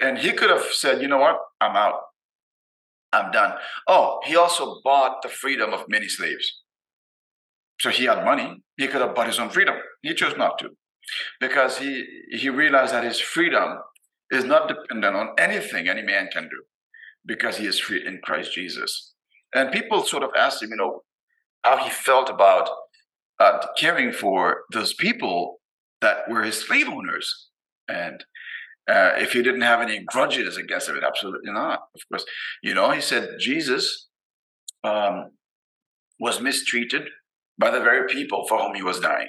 And 0.00 0.18
he 0.18 0.32
could 0.32 0.50
have 0.50 0.64
said, 0.72 1.00
you 1.00 1.08
know 1.08 1.18
what? 1.18 1.36
I'm 1.60 1.76
out. 1.76 2.00
I'm 3.12 3.30
done. 3.30 3.54
Oh, 3.88 4.20
he 4.24 4.36
also 4.36 4.80
bought 4.84 5.22
the 5.22 5.28
freedom 5.28 5.72
of 5.72 5.88
many 5.88 6.08
slaves. 6.08 6.62
So 7.86 7.92
he 7.92 8.06
had 8.06 8.24
money. 8.24 8.64
He 8.76 8.88
could 8.88 9.00
have 9.00 9.14
bought 9.14 9.28
his 9.28 9.38
own 9.38 9.48
freedom. 9.48 9.76
He 10.02 10.12
chose 10.12 10.36
not 10.36 10.58
to 10.58 10.70
because 11.38 11.78
he, 11.78 12.04
he 12.32 12.48
realized 12.50 12.92
that 12.92 13.04
his 13.04 13.20
freedom 13.20 13.78
is 14.32 14.42
not 14.42 14.66
dependent 14.66 15.14
on 15.14 15.28
anything 15.38 15.88
any 15.88 16.02
man 16.02 16.26
can 16.32 16.48
do 16.48 16.64
because 17.24 17.58
he 17.58 17.66
is 17.66 17.78
free 17.78 18.04
in 18.04 18.18
Christ 18.24 18.52
Jesus. 18.52 19.14
And 19.54 19.70
people 19.70 20.02
sort 20.02 20.24
of 20.24 20.30
asked 20.36 20.64
him, 20.64 20.70
you 20.70 20.76
know, 20.76 21.02
how 21.62 21.76
he 21.76 21.90
felt 21.90 22.28
about 22.28 22.68
uh, 23.38 23.64
caring 23.78 24.10
for 24.10 24.62
those 24.72 24.92
people 24.92 25.60
that 26.00 26.28
were 26.28 26.42
his 26.42 26.56
slave 26.56 26.88
owners. 26.88 27.50
And 27.86 28.24
uh, 28.90 29.12
if 29.14 29.32
he 29.32 29.44
didn't 29.44 29.60
have 29.60 29.80
any 29.80 30.00
grudges 30.00 30.56
against 30.56 30.88
them, 30.88 30.98
absolutely 31.06 31.52
not. 31.52 31.82
Of 31.94 32.00
course, 32.10 32.24
you 32.64 32.74
know, 32.74 32.90
he 32.90 33.00
said 33.00 33.36
Jesus 33.38 34.08
um, 34.82 35.30
was 36.18 36.40
mistreated 36.40 37.04
by 37.58 37.70
the 37.70 37.80
very 37.80 38.06
people 38.06 38.46
for 38.48 38.58
whom 38.58 38.74
he 38.74 38.82
was 38.82 39.00
dying, 39.00 39.28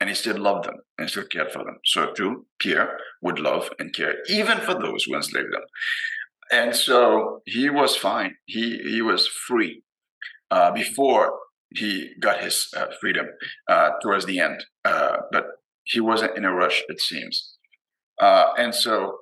and 0.00 0.08
he 0.08 0.14
still 0.14 0.38
loved 0.38 0.64
them 0.64 0.76
and 0.98 1.08
still 1.08 1.24
cared 1.24 1.52
for 1.52 1.64
them. 1.64 1.78
So 1.84 2.12
too, 2.12 2.46
Pierre 2.58 2.98
would 3.22 3.38
love 3.38 3.70
and 3.78 3.94
care 3.94 4.16
even 4.28 4.58
for 4.58 4.74
those 4.74 5.04
who 5.04 5.14
enslaved 5.14 5.52
them. 5.52 5.62
And 6.50 6.76
so 6.76 7.40
he 7.46 7.70
was 7.70 7.96
fine. 7.96 8.34
He 8.46 8.78
he 8.78 9.00
was 9.00 9.26
free 9.26 9.82
uh, 10.50 10.70
before 10.72 11.38
he 11.70 12.10
got 12.20 12.42
his 12.42 12.68
uh, 12.76 12.86
freedom 13.00 13.26
uh, 13.68 13.90
towards 14.02 14.26
the 14.26 14.38
end, 14.40 14.62
uh, 14.84 15.16
but 15.30 15.46
he 15.84 16.00
wasn't 16.00 16.36
in 16.36 16.44
a 16.44 16.52
rush. 16.52 16.82
It 16.88 17.00
seems. 17.00 17.56
Uh, 18.20 18.52
and 18.58 18.74
so 18.74 19.18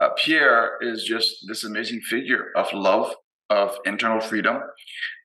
uh, 0.00 0.10
Pierre 0.16 0.72
is 0.80 1.04
just 1.04 1.46
this 1.48 1.64
amazing 1.64 2.00
figure 2.00 2.50
of 2.54 2.72
love, 2.72 3.14
of 3.48 3.78
internal 3.86 4.20
freedom, 4.20 4.58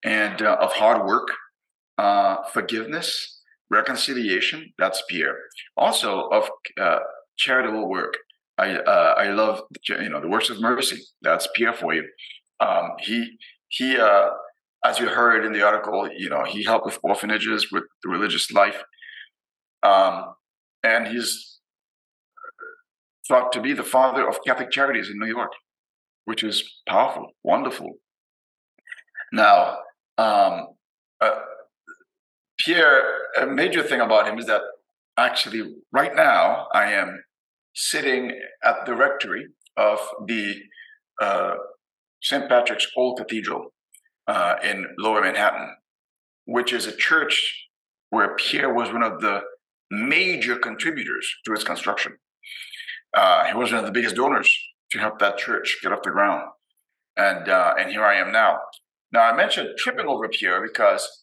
and 0.04 0.42
of 0.42 0.72
hard 0.72 1.06
work, 1.06 1.28
uh, 2.02 2.44
forgiveness, 2.52 3.42
reconciliation. 3.70 4.74
That's 4.80 5.04
Pierre. 5.08 5.38
Also 5.78 6.28
of 6.30 6.50
uh, 6.80 7.00
charitable 7.38 7.88
work. 7.90 8.16
I 8.58 8.68
uh, 8.76 9.14
I 9.24 9.28
love 9.32 9.62
you 9.88 10.10
know 10.10 10.22
the 10.22 10.28
works 10.36 10.50
of 10.50 10.60
mercy. 10.60 11.00
That's 11.22 11.48
Pierre 11.56 11.74
for 11.74 11.94
you. 11.94 12.04
Um, 12.60 12.88
he 13.00 13.18
he 13.68 13.98
as 14.84 14.98
you 15.00 15.08
heard 15.08 15.46
in 15.46 15.54
the 15.54 15.64
article, 15.70 16.10
you 16.24 16.30
know 16.30 16.44
he 16.44 16.64
helped 16.64 16.86
with 16.88 16.98
orphanages, 17.04 17.72
with 17.72 17.84
the 18.04 18.10
religious 18.10 18.52
life, 18.52 18.80
um, 19.84 20.16
and 20.84 21.08
he's 21.08 21.60
thought 23.28 23.52
to 23.52 23.62
be 23.62 23.74
the 23.74 23.84
father 23.84 24.28
of 24.28 24.44
Catholic 24.46 24.72
Charities 24.72 25.10
in 25.10 25.20
New 25.20 25.32
York, 25.38 25.52
which 26.26 26.44
is 26.44 26.56
powerful, 26.88 27.28
wonderful. 27.44 27.92
Now, 29.32 29.78
um, 30.18 30.56
uh, 31.22 31.40
Pierre, 32.64 33.04
a 33.40 33.48
major 33.48 33.82
thing 33.82 34.02
about 34.02 34.28
him 34.28 34.38
is 34.38 34.46
that 34.46 34.62
actually, 35.18 35.74
right 35.92 36.16
now, 36.16 36.68
I 36.74 36.92
am 36.92 37.24
sitting 37.74 38.40
at 38.64 38.86
the 38.86 38.96
rectory 38.96 39.48
of 39.78 40.00
the 40.28 40.56
uh, 41.22 41.56
St. 42.22 42.48
Patrick's 42.48 42.88
Old 42.96 43.18
Cathedral 43.18 43.74
uh, 44.28 44.56
in 44.64 44.86
Lower 45.00 45.22
Manhattan, 45.22 45.76
which 46.46 46.72
is 46.72 46.86
a 46.86 46.96
church 46.96 47.68
where 48.10 48.36
Pierre 48.36 48.74
was 48.74 48.92
one 48.92 49.04
of 49.04 49.22
the 49.22 49.42
major 49.90 50.56
contributors 50.56 51.28
to 51.46 51.54
its 51.54 51.64
construction. 51.64 52.18
Uh, 53.16 53.46
he 53.46 53.54
was 53.56 53.72
one 53.72 53.80
of 53.80 53.86
the 53.86 53.92
biggest 53.92 54.16
donors 54.16 54.52
to 54.92 55.00
help 55.00 55.20
that 55.20 55.38
church 55.38 55.78
get 55.82 55.92
off 55.92 56.04
the 56.04 56.12
ground, 56.12 56.44
and 57.18 57.50
uh, 57.50 57.74
and 57.80 57.90
here 57.90 58.04
I 58.04 58.16
am 58.16 58.32
now. 58.32 58.60
Now 59.12 59.22
I 59.24 59.36
mentioned 59.36 59.70
tripping 59.78 60.06
over 60.06 60.30
Pierre 60.30 60.62
because 60.62 61.21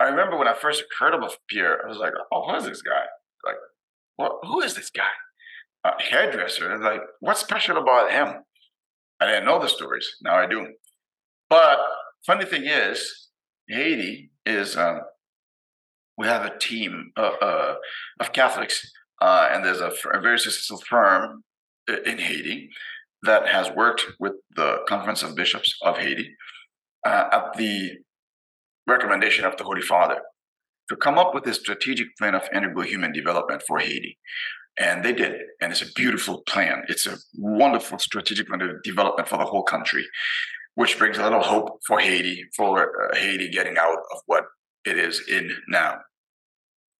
I 0.00 0.04
remember 0.08 0.36
when 0.36 0.48
I 0.48 0.54
first 0.54 0.84
heard 0.98 1.14
about 1.14 1.36
Pierre, 1.48 1.84
I 1.84 1.88
was 1.88 1.98
like, 1.98 2.12
"Oh, 2.32 2.50
who 2.50 2.56
is 2.56 2.64
this 2.64 2.82
guy? 2.82 3.04
Like, 3.44 3.56
what? 4.16 4.32
Who 4.44 4.60
is 4.60 4.74
this 4.74 4.90
guy? 4.90 5.12
A 5.84 6.02
hairdresser? 6.02 6.72
And 6.72 6.82
Like, 6.82 7.02
what's 7.20 7.40
special 7.40 7.76
about 7.76 8.10
him?" 8.10 8.44
I 9.20 9.26
didn't 9.26 9.44
know 9.44 9.60
the 9.60 9.68
stories. 9.68 10.08
Now 10.22 10.36
I 10.36 10.46
do. 10.46 10.66
But 11.50 11.78
funny 12.26 12.46
thing 12.46 12.62
is, 12.64 13.28
Haiti 13.68 14.30
is 14.46 14.76
um, 14.76 15.02
we 16.16 16.26
have 16.26 16.44
a 16.44 16.58
team 16.58 17.12
of, 17.16 17.34
uh, 17.42 17.74
of 18.18 18.32
Catholics 18.32 18.90
uh, 19.20 19.48
and 19.52 19.64
there's 19.64 19.80
a, 19.80 19.92
a, 20.12 20.20
very 20.20 20.38
successful 20.38 20.80
firm 20.88 21.44
in 22.06 22.18
Haiti 22.18 22.70
that 23.22 23.48
has 23.48 23.70
worked 23.70 24.06
with 24.18 24.32
the 24.56 24.78
Conference 24.88 25.22
of 25.22 25.34
Bishops 25.34 25.76
of 25.82 25.98
Haiti 25.98 26.34
uh, 27.06 27.24
at 27.32 27.54
the 27.56 27.98
recommendation 28.86 29.44
of 29.44 29.56
the 29.56 29.64
Holy 29.64 29.82
Father 29.82 30.20
to 30.88 30.96
come 30.96 31.18
up 31.18 31.34
with 31.34 31.46
a 31.46 31.54
strategic 31.54 32.16
plan 32.16 32.34
of 32.34 32.48
integral 32.52 32.84
human 32.84 33.12
development 33.12 33.62
for 33.66 33.78
Haiti. 33.78 34.18
And 34.78 35.04
they 35.04 35.12
did. 35.12 35.34
And 35.60 35.72
it's 35.72 35.82
a 35.82 35.92
beautiful 35.94 36.42
plan. 36.48 36.82
It's 36.88 37.06
a 37.06 37.16
wonderful 37.36 37.98
strategic 37.98 38.48
plan 38.48 38.62
of 38.62 38.82
development 38.82 39.28
for 39.28 39.38
the 39.38 39.44
whole 39.44 39.62
country, 39.62 40.04
which 40.74 40.98
brings 40.98 41.18
a 41.18 41.22
little 41.22 41.42
hope 41.42 41.78
for 41.86 42.00
Haiti, 42.00 42.44
for 42.56 43.12
uh, 43.12 43.16
Haiti 43.16 43.50
getting 43.50 43.76
out 43.78 43.98
of 44.12 44.20
what 44.26 44.44
it 44.84 44.98
is 44.98 45.22
in 45.28 45.52
now. 45.68 45.98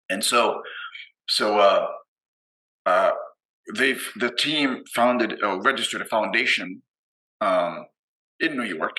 And 0.09 0.23
so, 0.23 0.63
so 1.29 1.59
uh, 1.59 1.87
uh, 2.87 3.13
they've 3.75 4.05
the 4.17 4.31
team 4.31 4.83
founded 4.95 5.43
or 5.43 5.63
registered 5.63 6.03
a 6.03 6.05
foundation 6.05 6.83
um, 7.41 7.87
in 8.41 8.57
New 8.57 8.65
York 8.65 8.99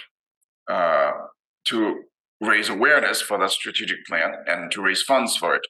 uh, 0.69 1.11
to 1.67 2.03
raise 2.41 2.69
awareness 2.69 3.21
for 3.21 3.37
that 3.37 3.51
strategic 3.51 4.05
plan 4.05 4.33
and 4.47 4.71
to 4.71 4.81
raise 4.81 5.03
funds 5.03 5.37
for 5.37 5.55
it. 5.55 5.61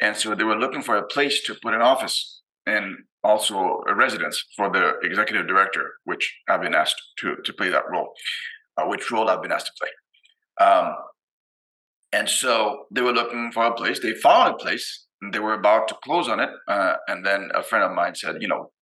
And 0.00 0.16
so 0.16 0.34
they 0.34 0.44
were 0.44 0.56
looking 0.56 0.82
for 0.82 0.96
a 0.96 1.06
place 1.06 1.42
to 1.44 1.56
put 1.62 1.74
an 1.74 1.80
office 1.80 2.42
and 2.66 2.96
also 3.22 3.82
a 3.88 3.94
residence 3.94 4.44
for 4.56 4.70
the 4.70 4.98
executive 5.02 5.46
director, 5.46 5.94
which 6.04 6.34
I've 6.48 6.60
been 6.60 6.74
asked 6.74 7.00
to 7.18 7.36
to 7.44 7.52
play 7.52 7.70
that 7.70 7.88
role, 7.90 8.12
uh, 8.76 8.84
which 8.86 9.10
role 9.10 9.28
I've 9.28 9.42
been 9.42 9.52
asked 9.52 9.66
to 9.66 9.72
play. 9.80 10.66
Um, 10.66 10.94
and 12.12 12.28
so 12.28 12.84
they 12.90 13.00
were 13.00 13.12
looking 13.12 13.50
for 13.52 13.64
a 13.64 13.74
place. 13.74 14.00
They 14.00 14.14
found 14.14 14.54
a 14.54 14.56
place 14.56 15.06
they 15.32 15.38
were 15.38 15.54
about 15.54 15.88
to 15.88 15.96
close 16.04 16.28
on 16.28 16.38
it, 16.38 16.50
uh, 16.68 16.96
and 17.08 17.24
then 17.24 17.50
a 17.54 17.62
friend 17.62 17.84
of 17.84 17.92
mine 17.92 18.14
said, 18.14 18.42
"You 18.42 18.48
know, 18.48 18.72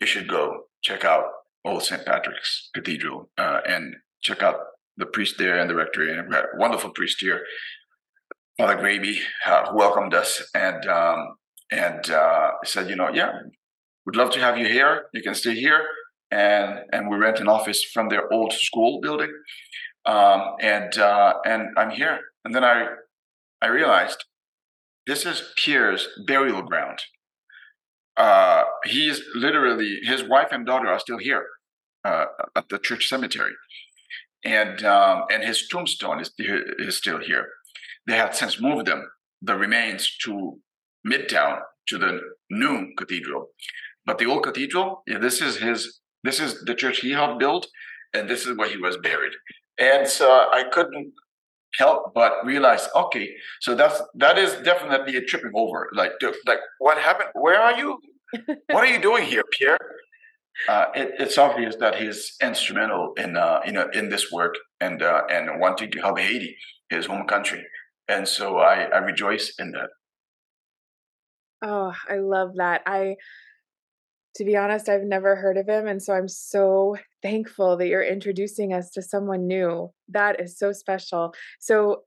you 0.00 0.06
should 0.06 0.28
go 0.28 0.68
check 0.82 1.04
out 1.04 1.24
Old 1.64 1.82
St. 1.82 2.04
Patrick's 2.04 2.70
Cathedral 2.74 3.30
uh, 3.38 3.60
and 3.66 3.96
check 4.22 4.42
out 4.42 4.56
the 4.98 5.06
priest 5.06 5.36
there 5.38 5.58
and 5.58 5.70
the 5.70 5.74
rectory, 5.74 6.12
and 6.12 6.28
we 6.28 6.34
had 6.34 6.44
a 6.44 6.58
wonderful 6.58 6.90
priest 6.90 7.18
here, 7.20 7.40
Father 8.58 8.76
Graby, 8.76 9.18
uh, 9.46 9.70
who 9.70 9.76
welcomed 9.76 10.12
us 10.12 10.42
and 10.54 10.84
um, 10.86 11.36
and 11.70 12.10
uh, 12.10 12.50
said, 12.64 12.90
you 12.90 12.96
know, 12.96 13.08
yeah, 13.08 13.30
we'd 14.04 14.16
love 14.16 14.30
to 14.32 14.40
have 14.40 14.58
you 14.58 14.66
here. 14.66 15.04
You 15.14 15.22
can 15.22 15.34
stay 15.34 15.54
here, 15.54 15.86
and 16.30 16.80
and 16.92 17.08
we 17.08 17.16
rent 17.16 17.40
an 17.40 17.48
office 17.48 17.82
from 17.84 18.08
their 18.08 18.30
old 18.32 18.52
school 18.52 19.00
building, 19.00 19.32
um, 20.04 20.54
and 20.60 20.98
uh, 20.98 21.34
and 21.46 21.68
I'm 21.76 21.90
here. 21.90 22.18
And 22.44 22.54
then 22.54 22.64
I 22.64 22.88
I 23.62 23.68
realized 23.68 24.24
this 25.06 25.24
is 25.24 25.52
Pierre's 25.56 26.08
burial 26.26 26.62
ground. 26.62 26.98
Uh, 28.16 28.64
he's 28.84 29.22
literally 29.34 30.00
his 30.02 30.24
wife 30.24 30.48
and 30.50 30.66
daughter 30.66 30.88
are 30.88 30.98
still 30.98 31.18
here 31.18 31.46
uh, 32.04 32.24
at 32.56 32.68
the 32.68 32.78
church 32.78 33.08
cemetery, 33.08 33.52
and 34.44 34.84
um, 34.84 35.24
and 35.30 35.42
his 35.44 35.68
tombstone 35.68 36.20
is 36.20 36.32
is 36.38 36.96
still 36.96 37.18
here. 37.18 37.48
They 38.06 38.16
have 38.16 38.34
since 38.34 38.60
moved 38.60 38.86
them 38.86 39.08
the 39.42 39.56
remains 39.56 40.16
to 40.24 40.58
Midtown 41.06 41.60
to 41.88 41.98
the 41.98 42.20
new 42.50 42.92
cathedral, 42.96 43.48
but 44.06 44.18
the 44.18 44.26
old 44.26 44.42
cathedral, 44.42 45.02
yeah, 45.06 45.18
this 45.18 45.40
is 45.40 45.58
his 45.58 46.00
This 46.24 46.40
is 46.40 46.64
the 46.64 46.74
church 46.74 46.98
he 47.00 47.12
helped 47.12 47.38
build, 47.38 47.66
and 48.14 48.28
this 48.28 48.46
is 48.46 48.56
where 48.56 48.68
he 48.68 48.76
was 48.76 48.96
buried. 48.96 49.34
And 49.78 50.08
so 50.08 50.26
I 50.28 50.64
couldn't 50.72 51.12
help 51.78 52.12
but 52.14 52.32
realize, 52.44 52.88
okay, 52.94 53.28
so 53.60 53.74
that's 53.74 54.02
that 54.14 54.36
is 54.38 54.54
definitely 54.64 55.16
a 55.16 55.22
tripping 55.22 55.52
over. 55.54 55.88
Like, 55.94 56.12
like 56.46 56.58
what 56.78 56.98
happened? 56.98 57.30
Where 57.34 57.60
are 57.60 57.76
you? 57.78 57.98
what 58.72 58.84
are 58.84 58.92
you 58.94 59.00
doing 59.00 59.24
here, 59.24 59.44
Pierre? 59.52 59.78
Uh, 60.68 60.86
it, 60.94 61.12
it's 61.18 61.38
obvious 61.38 61.76
that 61.76 61.96
he's 61.96 62.34
instrumental 62.42 63.12
in 63.16 63.36
uh, 63.36 63.60
you 63.64 63.72
know 63.72 63.88
in 63.92 64.08
this 64.08 64.32
work 64.32 64.54
and 64.80 65.02
uh, 65.02 65.22
and 65.30 65.60
wanting 65.60 65.90
to 65.90 66.00
help 66.00 66.18
Haiti, 66.18 66.56
his 66.90 67.06
home 67.06 67.26
country, 67.26 67.64
and 68.08 68.26
so 68.26 68.58
I, 68.58 68.84
I 68.84 68.98
rejoice 68.98 69.54
in 69.58 69.72
that. 69.72 69.90
Oh, 71.62 71.92
I 72.08 72.16
love 72.16 72.56
that. 72.56 72.82
I 72.86 73.16
to 74.38 74.44
be 74.44 74.56
honest, 74.56 74.88
I've 74.88 75.02
never 75.02 75.34
heard 75.34 75.56
of 75.56 75.68
him. 75.68 75.88
And 75.88 76.00
so 76.00 76.14
I'm 76.14 76.28
so 76.28 76.96
thankful 77.22 77.76
that 77.76 77.88
you're 77.88 78.04
introducing 78.04 78.72
us 78.72 78.90
to 78.90 79.02
someone 79.02 79.48
new. 79.48 79.90
That 80.08 80.40
is 80.40 80.56
so 80.56 80.72
special. 80.72 81.34
So, 81.58 82.02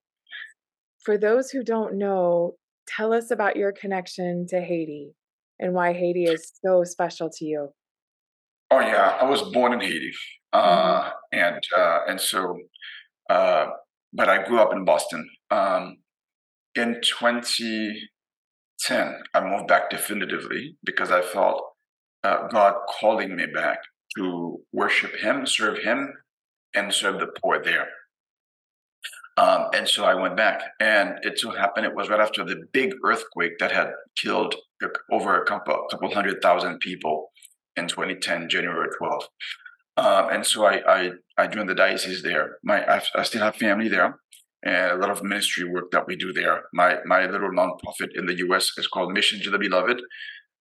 for 1.03 1.17
those 1.17 1.50
who 1.50 1.63
don't 1.63 1.98
know, 1.98 2.55
tell 2.88 3.12
us 3.12 3.31
about 3.31 3.58
your 3.58 3.72
connection 3.72 4.46
to 4.50 4.62
Haiti 4.62 5.13
and 5.60 5.74
why 5.74 5.93
Haiti 5.93 6.25
is 6.25 6.53
so 6.63 6.84
special 6.84 7.29
to 7.38 7.46
you. 7.46 7.70
Oh 8.74 8.80
yeah, 8.80 9.18
I 9.20 9.25
was 9.25 9.42
born 9.51 9.74
in 9.74 9.82
Haiti, 9.82 10.13
uh, 10.54 11.01
mm-hmm. 11.01 11.10
and 11.34 11.62
uh, 11.78 12.00
and 12.08 12.22
so, 12.22 12.58
uh, 13.30 13.66
but 14.13 14.30
I 14.30 14.48
grew 14.48 14.60
up 14.60 14.72
in 14.72 14.86
Boston. 14.86 15.30
Um, 15.50 15.98
in 16.75 17.01
2010, 17.01 19.24
I 19.34 19.42
moved 19.42 19.68
back 19.68 19.90
definitively 19.90 20.78
because 20.86 21.12
I 21.12 21.22
felt 21.22 21.62
uh, 22.24 22.48
God 22.48 22.75
calling 22.88 23.36
me 23.36 23.46
back 23.54 23.80
to 24.16 24.62
worship 24.72 25.18
Him, 25.18 25.46
serve 25.46 25.80
Him, 25.80 26.13
and 26.74 26.94
serve 26.94 27.20
the 27.20 27.28
poor 27.28 27.62
there. 27.62 27.90
Um, 29.36 29.68
and 29.74 29.86
so 29.86 30.06
I 30.06 30.16
went 30.16 30.38
back, 30.38 30.62
and 30.80 31.16
it 31.24 31.40
so 31.40 31.51
happened 31.51 31.86
it 31.86 31.96
was 31.96 32.08
right 32.08 32.22
after 32.22 32.46
the 32.46 32.63
big 32.72 32.94
earthquake 33.04 33.58
that 33.60 33.74
had 33.74 33.92
killed 34.16 34.56
over 35.12 35.42
a 35.42 35.46
couple, 35.46 35.88
couple 35.92 36.13
hundred 36.13 36.42
thousand 36.42 36.80
people 36.80 37.32
in 37.78 37.88
2010, 37.88 38.50
January 38.50 38.90
12th. 39.01 39.25
Um, 39.98 40.30
and 40.32 40.46
so 40.46 40.66
I, 40.66 40.82
I, 40.88 41.12
I 41.38 41.48
joined 41.48 41.70
the 41.70 41.75
diocese 41.75 42.24
there. 42.24 42.58
My 42.63 42.84
I, 42.86 43.01
I, 43.16 43.24
still 43.24 43.42
have 43.42 43.56
family 43.56 43.90
there, 43.90 44.20
and 44.63 44.92
a 44.92 44.96
lot 44.96 45.10
of 45.10 45.22
ministry 45.22 45.70
work 45.70 45.92
that 45.92 46.08
we 46.08 46.16
do 46.16 46.32
there. 46.32 46.63
My 46.74 47.00
my 47.06 47.25
little 47.25 47.51
nonprofit 47.51 48.10
in 48.16 48.25
the 48.25 48.38
U.S. 48.38 48.72
is 48.78 48.88
called 48.88 49.12
Mission 49.12 49.42
to 49.44 49.50
the 49.50 49.60
Beloved. 49.60 50.01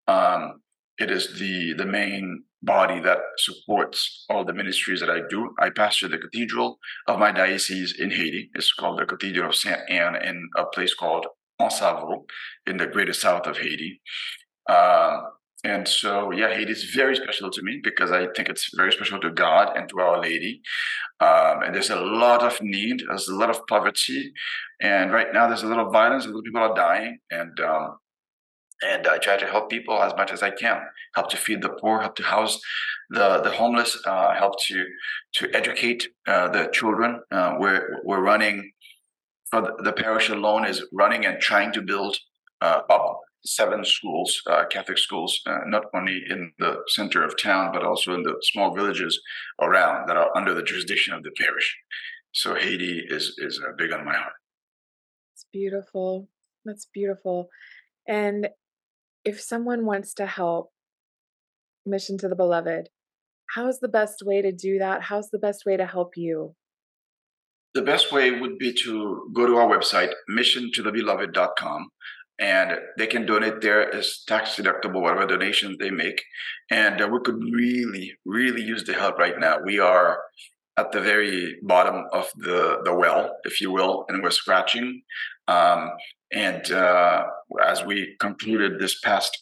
Um, 0.09 0.61
it 0.99 1.11
is 1.11 1.38
the 1.38 1.75
the 1.75 1.87
main 1.87 2.43
body 2.62 3.00
that 3.00 3.19
supports 3.38 4.26
all 4.29 4.45
the 4.45 4.52
ministries 4.52 5.00
that 5.00 5.11
I 5.11 5.21
do. 5.31 5.55
I 5.59 5.71
pastor 5.71 6.09
the 6.09 6.19
cathedral 6.19 6.79
of 7.07 7.19
my 7.19 7.33
diocese 7.33 7.95
in 7.99 8.11
Haiti. 8.11 8.50
It's 8.55 8.73
called 8.73 8.99
the 8.99 9.07
Cathedral 9.07 9.49
of 9.49 9.55
Saint 9.55 9.81
Anne 9.88 10.17
in 10.17 10.49
a 10.57 10.67
place 10.67 10.95
called 10.95 11.26
Anse-à-Veau 11.59 12.26
in 12.67 12.76
the 12.76 12.87
greater 12.87 13.12
south 13.12 13.47
of 13.47 13.57
Haiti. 13.57 14.00
Uh, 14.69 15.21
and 15.62 15.87
so, 15.87 16.31
yeah, 16.31 16.55
Haiti 16.55 16.73
is 16.73 16.85
very 16.95 17.14
special 17.14 17.50
to 17.50 17.62
me 17.62 17.81
because 17.83 18.11
I 18.11 18.29
think 18.35 18.49
it's 18.49 18.71
very 18.75 18.93
special 18.93 19.21
to 19.21 19.31
God 19.31 19.76
and 19.76 19.88
to 19.90 20.00
Our 20.00 20.21
Lady. 20.21 20.62
Um, 21.21 21.62
and 21.62 21.75
there's 21.75 21.90
a 21.90 22.00
lot 22.00 22.43
of 22.43 22.59
need, 22.62 23.02
there's 23.07 23.29
a 23.29 23.35
lot 23.35 23.50
of 23.50 23.67
poverty. 23.67 24.33
And 24.81 25.12
right 25.12 25.29
now, 25.35 25.49
there's 25.49 25.62
a 25.62 25.67
lot 25.67 25.79
of 25.79 25.93
violence, 25.93 26.25
a 26.25 26.29
lot 26.29 26.38
of 26.38 26.45
people 26.45 26.62
are 26.62 26.75
dying. 26.75 27.19
And 27.31 27.61
um, 27.61 27.99
and 28.83 29.07
I 29.07 29.19
try 29.19 29.37
to 29.37 29.47
help 29.47 29.69
people 29.69 30.02
as 30.02 30.14
much 30.17 30.33
as 30.33 30.43
I 30.43 30.50
can. 30.50 30.81
Help 31.14 31.29
to 31.31 31.37
feed 31.37 31.61
the 31.61 31.69
poor, 31.69 32.00
help 32.00 32.17
to 32.17 32.23
house 32.23 32.59
the 33.11 33.40
the 33.43 33.50
homeless, 33.50 33.99
uh, 34.07 34.35
help 34.35 34.59
to 34.69 34.87
to 35.35 35.55
educate 35.55 36.09
uh, 36.26 36.49
the 36.49 36.71
children. 36.73 37.21
Uh, 37.31 37.57
we're 37.59 38.00
we're 38.05 38.23
running 38.23 38.73
for 39.50 39.61
the, 39.61 39.75
the, 39.83 39.93
parish 39.93 40.29
alone 40.29 40.64
is 40.64 40.87
running 40.93 41.26
and 41.26 41.40
trying 41.40 41.73
to 41.73 41.83
build 41.83 42.17
uh, 42.61 42.83
up 42.88 43.21
seven 43.44 43.84
schools, 43.84 44.43
uh, 44.47 44.65
Catholic 44.71 44.99
schools, 44.99 45.41
uh, 45.47 45.58
not 45.67 45.84
only 45.95 46.23
in 46.28 46.52
the 46.58 46.76
center 46.88 47.25
of 47.25 47.41
town 47.41 47.73
but 47.73 47.84
also 47.84 48.15
in 48.15 48.23
the 48.23 48.36
small 48.43 48.75
villages 48.75 49.21
around 49.60 50.08
that 50.08 50.17
are 50.17 50.36
under 50.36 50.54
the 50.54 50.62
jurisdiction 50.62 51.15
of 51.15 51.23
the 51.23 51.30
parish. 51.30 51.76
So 52.32 52.54
Haiti 52.54 53.02
is 53.08 53.34
is 53.38 53.60
big 53.78 53.93
on 53.93 54.04
my 54.04 54.15
heart. 54.15 54.34
It's 55.34 55.47
beautiful. 55.52 56.28
That's 56.65 56.86
beautiful. 56.93 57.49
And 58.06 58.49
if 59.25 59.41
someone 59.41 59.86
wants 59.86 60.15
to 60.15 60.26
help 60.26 60.73
Mission 61.86 62.19
to 62.19 62.28
the 62.28 62.36
Beloved, 62.36 62.88
how's 63.54 63.80
the 63.80 63.88
best 63.88 64.23
way 64.25 64.43
to 64.43 64.52
do 64.52 64.78
that? 64.78 65.02
How's 65.02 65.30
the 65.30 65.38
best 65.38 65.65
way 65.65 65.76
to 65.76 65.86
help 65.86 66.17
you? 66.17 66.54
The 67.75 67.82
best 67.82 68.12
way 68.12 68.32
would 68.32 68.58
be 68.58 68.73
to 68.84 69.30
go 69.32 69.47
to 69.47 69.56
our 69.56 69.69
website, 69.69 70.12
missiontothebeloved.com, 70.28 71.88
and 72.41 72.79
they 72.97 73.07
can 73.07 73.26
donate 73.26 73.61
there 73.61 73.95
as 73.95 74.25
tax 74.26 74.57
deductible, 74.57 75.03
whatever 75.03 75.26
donations 75.26 75.76
they 75.79 75.91
make. 75.91 76.23
And 76.71 77.00
uh, 77.00 77.07
we 77.07 77.21
could 77.21 77.39
really, 77.53 78.15
really 78.25 78.63
use 78.63 78.83
the 78.85 78.95
help 78.95 79.19
right 79.19 79.39
now. 79.39 79.59
We 79.63 79.79
are 79.79 80.19
at 80.79 80.91
the 80.91 81.00
very 81.00 81.59
bottom 81.63 82.07
of 82.13 82.31
the, 82.37 82.81
the 82.85 82.95
well, 82.95 83.37
if 83.45 83.61
you 83.61 83.71
will, 83.71 84.07
and 84.09 84.23
we're 84.23 84.31
scratching. 84.31 85.03
Um, 85.49 85.91
and 86.33 86.73
uh, 86.73 87.25
as 87.63 87.85
we 87.85 88.17
concluded 88.19 88.81
this 88.81 88.99
past 89.00 89.37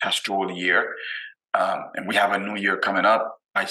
pastoral 0.00 0.50
year, 0.50 0.94
um, 1.52 1.90
and 1.96 2.08
we 2.08 2.14
have 2.14 2.32
a 2.32 2.38
new 2.38 2.56
year 2.56 2.78
coming 2.78 3.04
up, 3.04 3.40
I, 3.54 3.68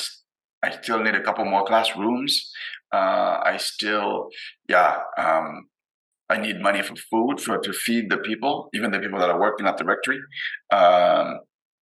I 0.62 0.72
still 0.82 1.02
need 1.02 1.16
a 1.16 1.24
couple 1.24 1.46
more 1.46 1.66
classrooms. 1.66 2.52
Uh, 2.94 3.40
I 3.44 3.58
still, 3.58 4.30
yeah, 4.70 5.00
um, 5.18 5.68
I 6.30 6.38
need 6.38 6.62
money 6.62 6.82
for 6.82 6.96
food 6.96 7.40
for 7.40 7.58
to 7.58 7.74
feed 7.74 8.10
the 8.10 8.18
people, 8.18 8.70
even 8.74 8.92
the 8.92 9.00
people 9.00 9.20
that 9.20 9.30
are 9.30 9.40
working 9.40 9.66
at 9.66 9.78
the 9.78 9.86
rectory, 9.86 10.20
um, 10.72 11.40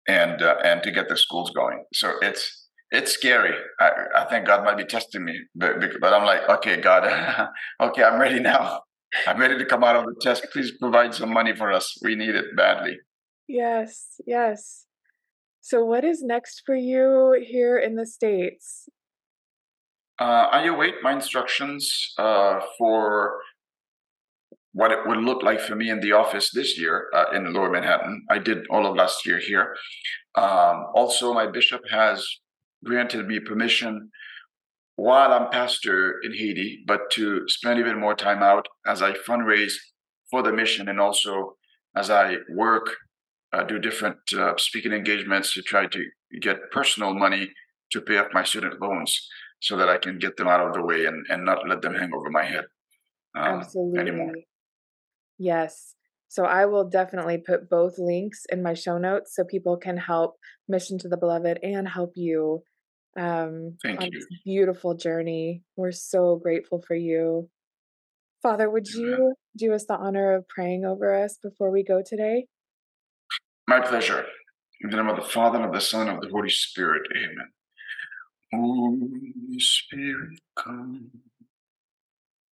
and 0.08 0.42
uh, 0.42 0.56
and 0.64 0.82
to 0.84 0.92
get 0.92 1.10
the 1.10 1.18
schools 1.18 1.52
going. 1.52 1.84
So 1.94 2.14
it's 2.22 2.68
it's 2.92 3.12
scary. 3.12 3.56
I, 3.80 3.92
I 4.16 4.26
think 4.26 4.46
God 4.48 4.66
might 4.66 4.78
be 4.78 4.84
testing 4.84 5.24
me, 5.24 5.40
but, 5.56 5.76
but 6.02 6.14
I'm 6.14 6.26
like, 6.26 6.48
okay, 6.50 6.82
God, 6.82 7.06
okay, 7.82 8.04
I'm 8.04 8.20
ready 8.20 8.40
now. 8.40 8.82
I'm 9.28 9.40
ready 9.40 9.58
to 9.58 9.66
come 9.66 9.84
out 9.84 9.96
of 9.96 10.06
the 10.06 10.16
test. 10.22 10.46
Please 10.52 10.72
provide 10.80 11.14
some 11.14 11.34
money 11.34 11.56
for 11.56 11.72
us. 11.72 11.98
We 12.02 12.16
need 12.16 12.36
it 12.36 12.56
badly. 12.56 12.98
Yes, 13.48 14.16
yes. 14.26 14.86
So, 15.62 15.86
what 15.86 16.04
is 16.04 16.24
next 16.24 16.64
for 16.66 16.76
you 16.76 17.38
here 17.46 17.78
in 17.78 17.96
the 17.96 18.06
States? 18.06 18.90
Uh, 20.20 20.48
I 20.52 20.66
await 20.66 20.96
my 21.02 21.14
instructions 21.14 22.14
uh, 22.18 22.60
for 22.78 23.40
what 24.74 24.92
it 24.92 25.00
would 25.06 25.20
look 25.20 25.44
like 25.44 25.60
for 25.60 25.76
me 25.76 25.90
in 25.90 26.00
the 26.00 26.14
office 26.14 26.52
this 26.54 26.80
year 26.80 27.08
uh, 27.14 27.26
in 27.34 27.54
Lower 27.54 27.70
Manhattan. 27.70 28.24
I 28.30 28.38
did 28.38 28.66
all 28.70 28.86
of 28.86 28.96
last 28.96 29.26
year 29.26 29.40
here. 29.40 29.76
Um, 30.36 30.86
also, 30.96 31.34
my 31.34 31.48
bishop 31.48 31.82
has 31.90 32.26
granted 32.84 33.28
me 33.28 33.40
permission 33.40 34.10
while 34.96 35.34
I'm 35.34 35.50
pastor 35.50 36.20
in 36.24 36.34
Haiti, 36.34 36.84
but 36.88 37.10
to 37.12 37.48
spend 37.48 37.80
even 37.80 38.00
more 38.00 38.16
time 38.16 38.44
out 38.44 38.68
as 38.86 39.02
I 39.02 39.14
fundraise 39.14 39.74
for 40.30 40.42
the 40.42 40.54
mission 40.54 40.88
and 40.88 41.00
also 41.00 41.56
as 41.96 42.10
I 42.10 42.36
work, 42.56 42.96
uh, 43.54 43.64
do 43.64 43.80
different 43.80 44.18
uh, 44.38 44.54
speaking 44.58 44.94
engagements 44.94 45.54
to 45.54 45.62
try 45.62 45.88
to 45.88 46.06
get 46.40 46.72
personal 46.72 47.14
money 47.14 47.52
to 47.92 48.02
pay 48.02 48.18
off 48.18 48.28
my 48.34 48.44
student 48.44 48.82
loans 48.82 49.28
so 49.60 49.76
that 49.76 49.90
I 49.90 49.98
can 49.98 50.18
get 50.18 50.38
them 50.38 50.48
out 50.48 50.66
of 50.66 50.74
the 50.74 50.82
way 50.82 51.06
and, 51.06 51.26
and 51.30 51.44
not 51.44 51.68
let 51.68 51.82
them 51.82 51.94
hang 51.94 52.12
over 52.14 52.30
my 52.30 52.46
head 52.46 52.66
um, 53.36 53.60
Absolutely. 53.60 54.00
anymore. 54.00 54.34
Yes. 55.42 55.96
So 56.28 56.46
I 56.46 56.68
will 56.68 56.88
definitely 56.88 57.40
put 57.40 57.68
both 57.68 57.98
links 57.98 58.46
in 58.52 58.62
my 58.62 58.76
show 58.76 59.00
notes 59.00 59.36
so 59.36 59.44
people 59.44 59.76
can 59.76 59.98
help 59.98 60.36
Mission 60.68 61.00
to 61.00 61.10
the 61.10 61.18
Beloved 61.18 61.60
and 61.64 61.88
help 61.88 62.14
you 62.16 62.64
um, 63.18 63.78
Thank 63.82 64.02
on 64.02 64.10
you. 64.12 64.20
this 64.20 64.28
beautiful 64.46 64.94
journey. 64.94 65.64
We're 65.76 65.94
so 65.94 66.36
grateful 66.36 66.84
for 66.88 66.96
you. 66.96 67.50
Father, 68.44 68.70
would 68.70 68.88
you 68.88 69.34
do 69.58 69.74
us 69.74 69.86
the 69.86 69.96
honor 69.96 70.34
of 70.34 70.48
praying 70.48 70.86
over 70.86 71.12
us 71.24 71.40
before 71.42 71.72
we 71.72 71.84
go 71.84 72.04
today? 72.06 72.46
My 73.68 73.82
pleasure. 73.82 74.26
In 74.82 74.92
the 74.92 74.98
name 74.98 75.10
of 75.10 75.16
the 75.16 75.28
Father, 75.28 75.58
and 75.58 75.66
of 75.66 75.74
the 75.74 75.82
Son, 75.82 76.08
and 76.08 76.18
of 76.18 76.24
the 76.24 76.30
Holy 76.30 76.50
Spirit. 76.50 77.02
Amen. 77.16 77.50
Holy 78.54 79.60
Spirit, 79.60 80.40
come. 80.56 81.10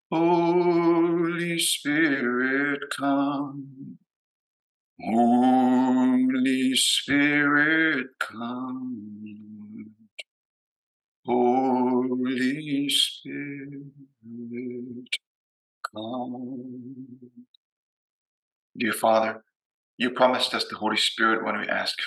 Holy 0.10 1.60
Spirit, 1.60 2.80
come. 2.98 3.98
Holy 5.02 6.76
Spirit, 6.76 8.08
come. 8.20 9.92
Holy 11.26 12.88
Spirit, 12.88 13.90
come. 15.94 17.08
Dear 18.78 18.94
Father, 18.94 19.44
you 19.98 20.12
promised 20.12 20.54
us 20.54 20.66
the 20.70 20.78
Holy 20.78 20.96
Spirit 20.96 21.44
when 21.44 21.60
we 21.60 21.68
ask 21.68 21.98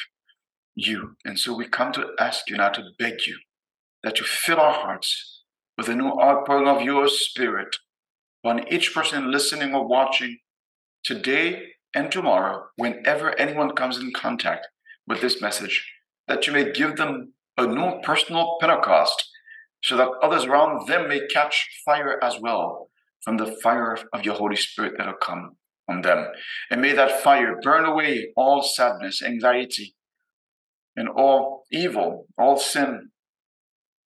you. 0.75 1.17
And 1.27 1.39
so 1.39 1.55
we 1.55 1.69
come 1.69 1.93
to 1.93 2.13
ask 2.19 2.49
you 2.49 2.57
now 2.57 2.71
to 2.71 2.83
beg 2.99 3.27
you 3.27 3.37
that 4.03 4.19
you 4.19 4.25
fill 4.25 4.59
our 4.59 4.73
hearts 4.73 5.43
with 5.77 5.89
a 5.89 5.95
new 5.95 6.19
outpouring 6.19 6.67
of 6.67 6.81
your 6.81 7.07
spirit 7.09 7.77
on 8.45 8.71
each 8.73 8.95
person 8.95 9.31
listening 9.31 9.75
or 9.75 9.87
watching 9.87 10.39
today 11.05 11.63
and 11.95 12.11
tomorrow, 12.11 12.65
whenever 12.77 13.39
anyone 13.39 13.75
comes 13.75 13.99
in 13.99 14.13
contact 14.13 14.69
with 15.07 15.21
this 15.21 15.41
message, 15.41 15.93
that 16.29 16.47
you 16.47 16.53
may 16.53 16.71
give 16.73 16.97
them 16.97 17.35
a 17.57 17.67
new 17.67 18.01
personal 18.03 18.57
Pentecost 18.61 19.29
so 19.83 19.97
that 19.97 20.11
others 20.23 20.45
around 20.45 20.87
them 20.87 21.09
may 21.09 21.27
catch 21.27 21.69
fire 21.85 22.23
as 22.23 22.39
well 22.41 22.91
from 23.23 23.37
the 23.37 23.57
fire 23.63 23.99
of 24.13 24.25
your 24.25 24.35
Holy 24.35 24.57
Spirit 24.57 24.95
that'll 24.97 25.15
come 25.15 25.57
on 25.89 26.03
them. 26.03 26.29
And 26.71 26.81
may 26.81 26.93
that 26.93 27.23
fire 27.23 27.59
burn 27.63 27.85
away 27.85 28.33
all 28.37 28.63
sadness, 28.63 29.23
anxiety, 29.23 29.95
and 30.97 31.09
all 31.09 31.65
evil, 31.73 32.27
all 32.39 32.57
sin, 32.59 33.11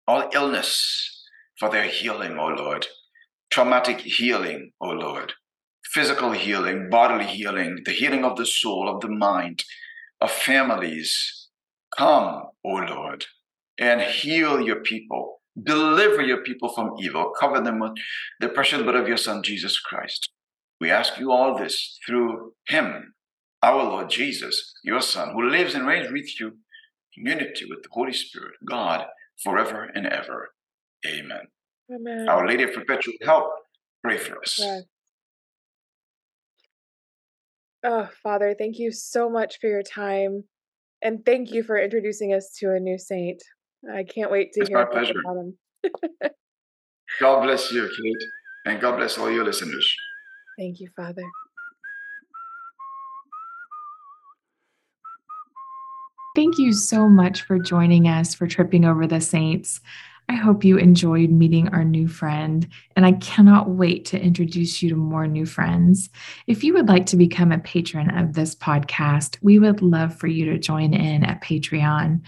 all 0.06 0.30
illness 0.32 1.28
for 1.58 1.70
their 1.70 1.84
healing, 1.84 2.38
O 2.38 2.46
Lord. 2.46 2.86
Traumatic 3.54 4.00
healing, 4.00 4.72
O 4.80 4.88
Lord. 4.88 5.34
Physical 5.84 6.32
healing, 6.32 6.88
bodily 6.90 7.26
healing, 7.26 7.82
the 7.84 7.92
healing 7.92 8.24
of 8.24 8.36
the 8.36 8.44
soul, 8.44 8.88
of 8.92 9.00
the 9.00 9.08
mind, 9.08 9.62
of 10.20 10.32
families. 10.32 11.50
Come, 11.96 12.46
O 12.64 12.68
Lord, 12.68 13.26
and 13.78 14.00
heal 14.00 14.60
your 14.60 14.80
people. 14.80 15.40
Deliver 15.62 16.20
your 16.20 16.42
people 16.42 16.68
from 16.74 16.96
evil. 16.98 17.30
Cover 17.38 17.60
them 17.60 17.78
with 17.78 17.92
the 18.40 18.48
precious 18.48 18.82
blood 18.82 18.96
of 18.96 19.06
your 19.06 19.16
Son, 19.16 19.40
Jesus 19.44 19.78
Christ. 19.78 20.30
We 20.80 20.90
ask 20.90 21.16
you 21.20 21.30
all 21.30 21.56
this 21.56 21.96
through 22.04 22.54
Him, 22.66 23.14
our 23.62 23.84
Lord 23.84 24.10
Jesus, 24.10 24.74
your 24.82 25.00
Son, 25.00 25.30
who 25.32 25.48
lives 25.48 25.76
and 25.76 25.86
reigns 25.86 26.10
with 26.10 26.40
you, 26.40 26.58
in 27.16 27.26
unity 27.26 27.66
with 27.70 27.84
the 27.84 27.90
Holy 27.92 28.14
Spirit, 28.14 28.54
God, 28.68 29.06
forever 29.44 29.92
and 29.94 30.08
ever. 30.08 30.54
Amen. 31.06 31.46
Amen. 31.92 32.28
Our 32.28 32.46
Lady 32.46 32.62
of 32.64 32.72
Perpetual 32.72 33.14
Help, 33.22 33.52
pray 34.02 34.16
for 34.16 34.38
us. 34.38 34.58
Yes. 34.58 34.82
Oh, 37.84 38.08
Father, 38.22 38.54
thank 38.58 38.78
you 38.78 38.90
so 38.90 39.28
much 39.28 39.60
for 39.60 39.68
your 39.68 39.82
time. 39.82 40.44
And 41.02 41.24
thank 41.24 41.52
you 41.52 41.62
for 41.62 41.76
introducing 41.76 42.32
us 42.32 42.50
to 42.60 42.72
a 42.72 42.80
new 42.80 42.96
saint. 42.96 43.42
I 43.92 44.04
can't 44.04 44.30
wait 44.30 44.52
to 44.54 44.60
it's 44.60 44.70
hear 44.70 44.78
my 44.78 44.84
pleasure. 44.86 45.14
about 45.20 45.36
him. 45.36 45.58
God 47.20 47.42
bless 47.42 47.70
you, 47.70 47.82
Kate, 47.82 48.28
and 48.64 48.80
God 48.80 48.96
bless 48.96 49.18
all 49.18 49.30
your 49.30 49.44
listeners. 49.44 49.94
Thank 50.58 50.80
you, 50.80 50.88
Father. 50.96 51.22
Thank 56.34 56.58
you 56.58 56.72
so 56.72 57.08
much 57.08 57.42
for 57.42 57.58
joining 57.58 58.08
us 58.08 58.34
for 58.34 58.46
Tripping 58.46 58.84
Over 58.84 59.06
the 59.06 59.20
Saints. 59.20 59.80
I 60.28 60.34
hope 60.34 60.64
you 60.64 60.78
enjoyed 60.78 61.30
meeting 61.30 61.68
our 61.68 61.84
new 61.84 62.08
friend, 62.08 62.66
and 62.96 63.04
I 63.04 63.12
cannot 63.12 63.70
wait 63.70 64.06
to 64.06 64.20
introduce 64.20 64.82
you 64.82 64.88
to 64.90 64.96
more 64.96 65.26
new 65.26 65.44
friends. 65.44 66.08
If 66.46 66.64
you 66.64 66.72
would 66.74 66.88
like 66.88 67.06
to 67.06 67.16
become 67.16 67.52
a 67.52 67.58
patron 67.58 68.10
of 68.16 68.32
this 68.32 68.54
podcast, 68.54 69.36
we 69.42 69.58
would 69.58 69.82
love 69.82 70.16
for 70.16 70.26
you 70.26 70.46
to 70.46 70.58
join 70.58 70.94
in 70.94 71.24
at 71.24 71.42
Patreon. 71.42 72.22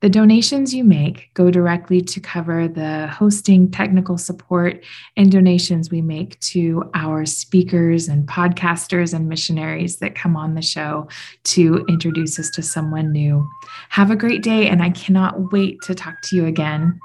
The 0.00 0.10
donations 0.10 0.74
you 0.74 0.84
make 0.84 1.30
go 1.32 1.50
directly 1.50 2.02
to 2.02 2.20
cover 2.20 2.68
the 2.68 3.06
hosting, 3.06 3.70
technical 3.70 4.18
support, 4.18 4.84
and 5.16 5.32
donations 5.32 5.90
we 5.90 6.02
make 6.02 6.38
to 6.40 6.90
our 6.94 7.24
speakers 7.24 8.06
and 8.06 8.28
podcasters 8.28 9.14
and 9.14 9.28
missionaries 9.28 9.96
that 9.98 10.14
come 10.14 10.36
on 10.36 10.54
the 10.54 10.62
show 10.62 11.08
to 11.44 11.84
introduce 11.88 12.38
us 12.38 12.50
to 12.50 12.62
someone 12.62 13.10
new. 13.10 13.48
Have 13.88 14.10
a 14.10 14.16
great 14.16 14.42
day, 14.42 14.68
and 14.68 14.82
I 14.82 14.90
cannot 14.90 15.52
wait 15.52 15.80
to 15.82 15.94
talk 15.94 16.20
to 16.24 16.36
you 16.36 16.44
again. 16.44 17.00